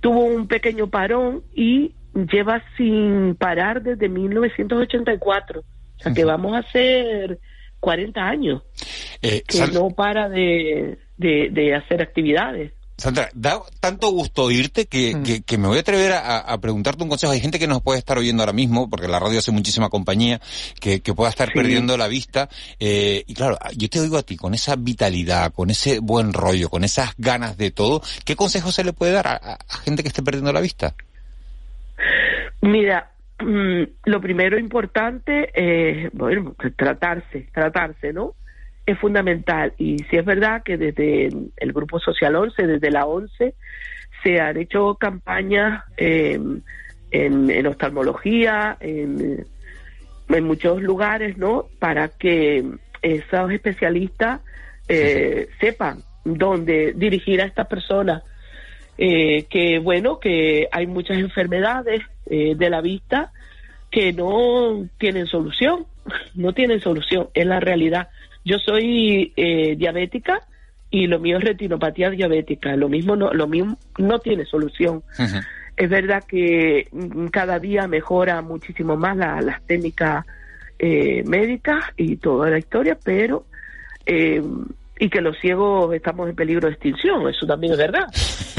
tuvo 0.00 0.24
un 0.24 0.48
pequeño 0.48 0.88
parón 0.88 1.42
y 1.54 1.94
lleva 2.14 2.62
sin 2.76 3.34
parar 3.36 3.82
desde 3.82 4.08
1984. 4.08 5.60
O 5.60 6.00
sea 6.02 6.14
que 6.14 6.24
vamos 6.24 6.54
a 6.54 6.58
hacer 6.58 7.38
40 7.80 8.20
años 8.28 8.62
Eh, 9.22 9.42
que 9.46 9.66
no 9.72 9.90
para 9.90 10.28
de, 10.28 10.98
de, 11.16 11.48
de 11.50 11.74
hacer 11.74 12.02
actividades. 12.02 12.72
Sandra, 12.98 13.28
da 13.32 13.60
tanto 13.78 14.10
gusto 14.10 14.42
oírte 14.42 14.86
que, 14.86 15.22
que, 15.24 15.42
que 15.42 15.56
me 15.56 15.68
voy 15.68 15.76
a 15.78 15.82
atrever 15.82 16.10
a, 16.12 16.38
a 16.40 16.58
preguntarte 16.60 17.04
un 17.04 17.08
consejo. 17.08 17.32
Hay 17.32 17.38
gente 17.40 17.60
que 17.60 17.68
nos 17.68 17.80
puede 17.80 18.00
estar 18.00 18.18
oyendo 18.18 18.42
ahora 18.42 18.52
mismo, 18.52 18.90
porque 18.90 19.06
la 19.06 19.20
radio 19.20 19.38
hace 19.38 19.52
muchísima 19.52 19.88
compañía, 19.88 20.40
que, 20.80 21.00
que 21.00 21.14
pueda 21.14 21.30
estar 21.30 21.52
perdiendo 21.52 21.96
la 21.96 22.08
vista. 22.08 22.48
Eh, 22.80 23.22
y 23.28 23.34
claro, 23.34 23.56
yo 23.76 23.88
te 23.88 24.00
oigo 24.00 24.18
a 24.18 24.22
ti 24.24 24.36
con 24.36 24.52
esa 24.52 24.74
vitalidad, 24.76 25.52
con 25.52 25.70
ese 25.70 26.00
buen 26.00 26.32
rollo, 26.32 26.68
con 26.70 26.82
esas 26.82 27.14
ganas 27.18 27.56
de 27.56 27.70
todo. 27.70 28.02
¿Qué 28.24 28.34
consejo 28.34 28.72
se 28.72 28.82
le 28.82 28.92
puede 28.92 29.12
dar 29.12 29.28
a, 29.28 29.34
a- 29.36 29.58
a 29.68 29.76
gente 29.84 30.02
que 30.02 30.08
esté 30.08 30.22
perdiendo 30.24 30.52
la 30.52 30.60
vista? 30.60 30.94
Mira, 32.62 33.12
mm, 33.38 33.82
lo 34.06 34.20
primero 34.20 34.58
importante 34.58 35.50
es, 35.54 36.10
bueno, 36.12 36.52
pues 36.60 36.74
tratarse, 36.76 37.48
tratarse, 37.54 38.12
¿no? 38.12 38.34
Es 38.88 38.98
fundamental. 38.98 39.74
Y 39.76 39.98
si 40.04 40.16
es 40.16 40.24
verdad 40.24 40.62
que 40.62 40.78
desde 40.78 41.28
el 41.56 41.72
Grupo 41.74 42.00
Social 42.00 42.34
11, 42.36 42.66
desde 42.66 42.90
la 42.90 43.04
11, 43.04 43.54
se 44.22 44.40
han 44.40 44.56
hecho 44.56 44.94
campañas 44.94 45.84
eh, 45.98 46.40
en, 47.10 47.50
en 47.50 47.66
oftalmología, 47.66 48.78
en, 48.80 49.44
en 50.30 50.44
muchos 50.44 50.80
lugares, 50.82 51.36
¿no? 51.36 51.66
Para 51.78 52.08
que 52.08 52.64
esos 53.02 53.50
especialistas 53.52 54.40
eh, 54.88 55.48
sepan 55.60 56.02
dónde 56.24 56.94
dirigir 56.94 57.42
a 57.42 57.44
estas 57.44 57.66
personas. 57.66 58.22
Eh, 58.96 59.44
que 59.50 59.80
bueno, 59.80 60.18
que 60.18 60.66
hay 60.72 60.86
muchas 60.86 61.18
enfermedades 61.18 62.00
eh, 62.26 62.54
de 62.56 62.70
la 62.70 62.80
vista 62.80 63.32
que 63.90 64.12
no 64.12 64.88
tienen 64.98 65.26
solución, 65.26 65.86
no 66.34 66.52
tienen 66.52 66.80
solución, 66.80 67.28
es 67.34 67.46
la 67.46 67.60
realidad. 67.60 68.08
Yo 68.48 68.56
soy 68.64 69.32
eh, 69.36 69.76
diabética 69.76 70.40
y 70.90 71.06
lo 71.06 71.18
mío 71.18 71.36
es 71.38 71.44
retinopatía 71.44 72.08
diabética, 72.10 72.74
lo 72.76 72.88
mismo 72.88 73.14
no, 73.14 73.32
lo 73.34 73.46
mismo 73.46 73.76
no 73.98 74.18
tiene 74.20 74.44
solución. 74.46 75.02
Es 75.76 75.90
verdad 75.90 76.24
que 76.26 76.88
mm, 76.90 77.26
cada 77.26 77.58
día 77.58 77.86
mejora 77.86 78.40
muchísimo 78.40 78.96
más 78.96 79.16
la- 79.16 79.40
las 79.42 79.60
técnicas 79.66 80.24
eh, 80.78 81.22
médicas 81.26 81.84
y 81.96 82.16
toda 82.16 82.48
la 82.50 82.58
historia, 82.58 82.96
pero 83.04 83.44
eh, 84.06 84.42
y 84.98 85.10
que 85.10 85.20
los 85.20 85.36
ciegos 85.40 85.94
estamos 85.94 86.28
en 86.30 86.34
peligro 86.34 86.66
de 86.68 86.72
extinción, 86.74 87.28
eso 87.28 87.46
también 87.46 87.72
es 87.74 87.78
verdad, 87.78 88.06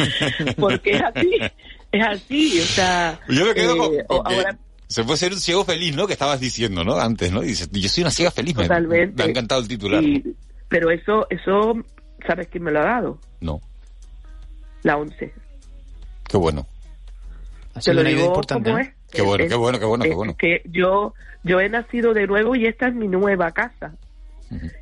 porque 0.57 0.91
es 0.91 1.01
así, 1.01 1.31
es 1.91 2.07
así, 2.07 2.59
o 2.59 2.63
sea, 2.63 3.19
Yo 3.27 3.45
me 3.45 3.53
quedo 3.53 3.91
eh, 3.93 4.05
con 4.07 4.21
ahora 4.25 4.57
se 4.89 5.03
puede 5.03 5.17
ser 5.17 5.31
un 5.31 5.39
ciego 5.39 5.63
feliz, 5.63 5.95
¿no? 5.95 6.07
Que 6.07 6.13
estabas 6.13 6.39
diciendo, 6.39 6.83
¿no? 6.83 6.97
Antes, 6.99 7.31
¿no? 7.31 7.41
Dices, 7.41 7.69
yo 7.71 7.87
soy 7.89 8.01
una 8.03 8.11
ciega 8.11 8.31
feliz. 8.31 8.55
me-. 8.55 8.67
Me, 9.07 9.23
ha 9.23 9.25
encantado 9.27 9.61
el 9.61 9.67
titular. 9.67 10.03
y- 10.03 10.35
pero 10.67 10.91
eso, 10.91 11.25
eso, 11.29 11.73
¿sabes 12.27 12.47
quién 12.49 12.63
me 12.63 12.71
lo 12.71 12.79
ha 12.81 12.85
dado? 12.85 13.19
No. 13.39 13.61
La 14.83 14.97
ONCE. 14.97 15.33
Qué 16.27 16.37
bueno. 16.37 16.65
Te 17.83 17.93
lo 17.93 18.03
digo 18.03 18.33
como 18.33 18.77
es. 18.77 18.89
Qué 19.11 19.21
bueno, 19.21 19.43
Es- 19.43 19.49
qué 19.49 19.55
bueno, 19.55 19.79
qué 19.79 19.85
bueno, 19.85 20.03
qué 20.03 20.09
es 20.09 20.15
bueno. 20.15 20.35
que 20.37 20.61
yo, 20.65 21.13
yo 21.43 21.59
he 21.59 21.69
nacido 21.69 22.13
de 22.13 22.27
nuevo 22.27 22.55
y 22.55 22.65
esta 22.65 22.87
es 22.87 22.95
mi 22.95 23.07
nueva 23.07 23.51
casa. 23.51 23.93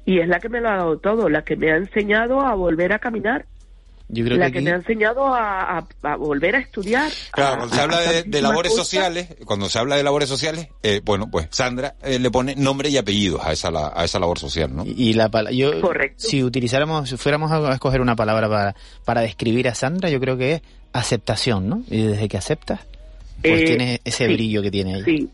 Y 0.06 0.20
es 0.20 0.28
la 0.30 0.39
que 0.39 0.48
me 0.50 0.62
lo 0.62 0.70
ha 0.70 0.78
dado 0.78 0.98
todo, 1.00 1.28
la 1.30 1.43
que 1.43 1.58
me 1.58 1.72
ha 1.72 1.76
enseñado 1.78 2.39
a 2.41 2.56
volver 2.56 2.93
a 2.93 3.00
caminar, 3.00 3.46
Yo 4.10 4.24
creo 4.24 4.38
la 4.38 4.46
que 4.46 4.52
que 4.54 4.58
aquí- 4.60 4.65
me 4.65 4.72
ha 4.72 4.76
enseñado 4.76 5.26
a, 5.36 5.80
a- 5.80 5.88
a 6.04 6.15
volver 6.15 6.56
a 6.56 6.60
estudiar. 6.60 7.12
Claro, 7.32 7.56
a- 7.56 7.58
cuando 7.58 7.76
se 7.76 7.82
a 7.82 7.84
habla 7.84 8.00
de, 8.26 8.41
labores 8.41 8.74
sociales, 8.74 9.28
cuando 9.46 9.70
se 9.70 9.80
habla 9.80 9.98
de 9.98 10.04
labores 10.04 10.30
sociales, 10.30 10.70
eh, 10.82 11.02
bueno, 11.04 11.30
pues 11.30 11.48
Sandra 11.52 11.96
eh, 12.04 12.17
le 12.17 12.32
pone 12.32 12.56
nombre 12.56 12.89
y 12.89 12.96
apellidos 12.98 13.41
a 13.43 13.52
esa, 13.52 13.70
la- 13.70 13.91
a 13.93 14.06
esa 14.06 14.17
labor 14.20 14.39
social, 14.39 14.74
¿no? 14.74 14.86
Y 14.86 15.13
la 15.13 15.28
pala- 15.30 15.52
yo, 15.52 15.72
si 16.15 16.41
utilizáramos, 16.43 17.10
si 17.10 17.17
fuéramos 17.17 17.52
a 17.52 17.74
escoger 17.74 18.00
una 18.00 18.15
palabra 18.15 18.48
para, 18.48 18.76
para 19.04 19.22
describir 19.22 19.67
a 19.67 19.76
Sandra, 19.76 20.10
yo 20.10 20.20
creo 20.22 20.38
que 20.38 20.54
es 20.54 20.62
aceptación, 20.93 21.67
¿no? 21.70 21.84
Y 21.89 22.04
desde 22.08 22.28
que 22.28 22.38
aceptas, 22.38 22.80
pues 23.41 23.62
Eh, 23.62 23.65
tiene 23.65 24.02
ese 24.04 24.26
sí, 24.28 24.34
brillo 24.34 24.62
que 24.62 24.72
tiene 24.72 24.96
ella. 24.96 25.06
Sí, 25.06 25.30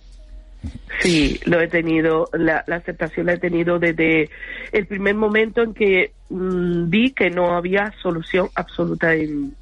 sí, 0.99 1.39
lo 1.45 1.59
he 1.59 1.67
tenido, 1.67 2.29
la, 2.33 2.63
la 2.67 2.77
aceptación 2.77 3.25
la 3.25 3.33
he 3.33 3.37
tenido 3.37 3.79
desde 3.79 4.29
el 4.71 4.87
primer 4.87 5.15
momento 5.15 5.61
en 5.61 5.73
que 5.73 6.11
mm, 6.29 6.89
vi 6.89 7.11
que 7.11 7.29
no 7.29 7.55
había 7.55 7.93
solución 8.01 8.49
absoluta 8.55 9.13
en, 9.13 9.55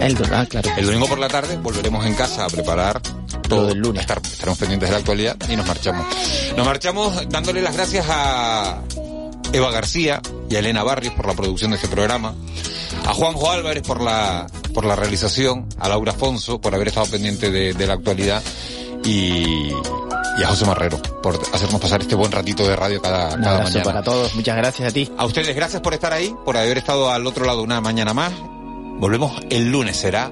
El, 0.00 0.16
ah, 0.32 0.46
claro. 0.46 0.70
El 0.76 0.86
domingo 0.86 1.06
por 1.06 1.18
la 1.18 1.28
tarde 1.28 1.56
volveremos 1.56 2.04
en 2.04 2.14
casa 2.14 2.44
a 2.44 2.48
preparar 2.48 3.00
todo 3.48 3.70
el 3.70 3.78
lunes. 3.78 4.02
estaremos 4.02 4.58
pendientes 4.58 4.88
de 4.88 4.92
la 4.92 4.98
actualidad 4.98 5.36
y 5.48 5.56
nos 5.56 5.66
marchamos. 5.66 6.06
Nos 6.56 6.66
marchamos 6.66 7.28
dándole 7.28 7.62
las 7.62 7.74
gracias 7.74 8.06
a 8.08 8.82
Eva 9.56 9.70
García 9.70 10.20
y 10.50 10.56
a 10.56 10.58
Elena 10.58 10.82
Barrios 10.82 11.14
por 11.14 11.26
la 11.26 11.34
producción 11.34 11.70
de 11.70 11.76
este 11.76 11.88
programa, 11.88 12.34
a 13.06 13.14
Juanjo 13.14 13.50
Álvarez 13.50 13.82
por 13.82 14.00
la, 14.02 14.46
por 14.74 14.84
la 14.84 14.96
realización, 14.96 15.66
a 15.78 15.88
Laura 15.88 16.12
Afonso 16.12 16.60
por 16.60 16.74
haber 16.74 16.88
estado 16.88 17.06
pendiente 17.06 17.50
de, 17.50 17.72
de 17.74 17.86
la 17.86 17.94
actualidad 17.94 18.42
y, 19.04 19.70
y 20.38 20.42
a 20.44 20.48
José 20.48 20.64
Marrero 20.66 21.00
por 21.22 21.40
hacernos 21.52 21.80
pasar 21.80 22.00
este 22.02 22.14
buen 22.14 22.30
ratito 22.32 22.66
de 22.66 22.76
radio 22.76 23.00
cada, 23.00 23.34
Un 23.34 23.42
cada 23.42 23.62
mañana. 23.62 23.82
para 23.84 24.02
todos. 24.02 24.34
Muchas 24.34 24.56
gracias 24.56 24.90
a 24.90 24.92
ti. 24.92 25.10
A 25.16 25.24
ustedes, 25.24 25.54
gracias 25.56 25.80
por 25.82 25.94
estar 25.94 26.12
ahí, 26.12 26.34
por 26.44 26.56
haber 26.56 26.78
estado 26.78 27.10
al 27.10 27.26
otro 27.26 27.44
lado 27.46 27.62
una 27.62 27.80
mañana 27.80 28.12
más. 28.14 28.32
Volvemos 28.98 29.40
el 29.50 29.70
lunes, 29.70 29.96
será 29.96 30.30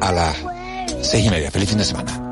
a 0.00 0.12
las 0.12 0.36
seis 1.02 1.26
y 1.26 1.30
media. 1.30 1.50
Feliz 1.50 1.68
fin 1.68 1.78
de 1.78 1.84
semana. 1.84 2.29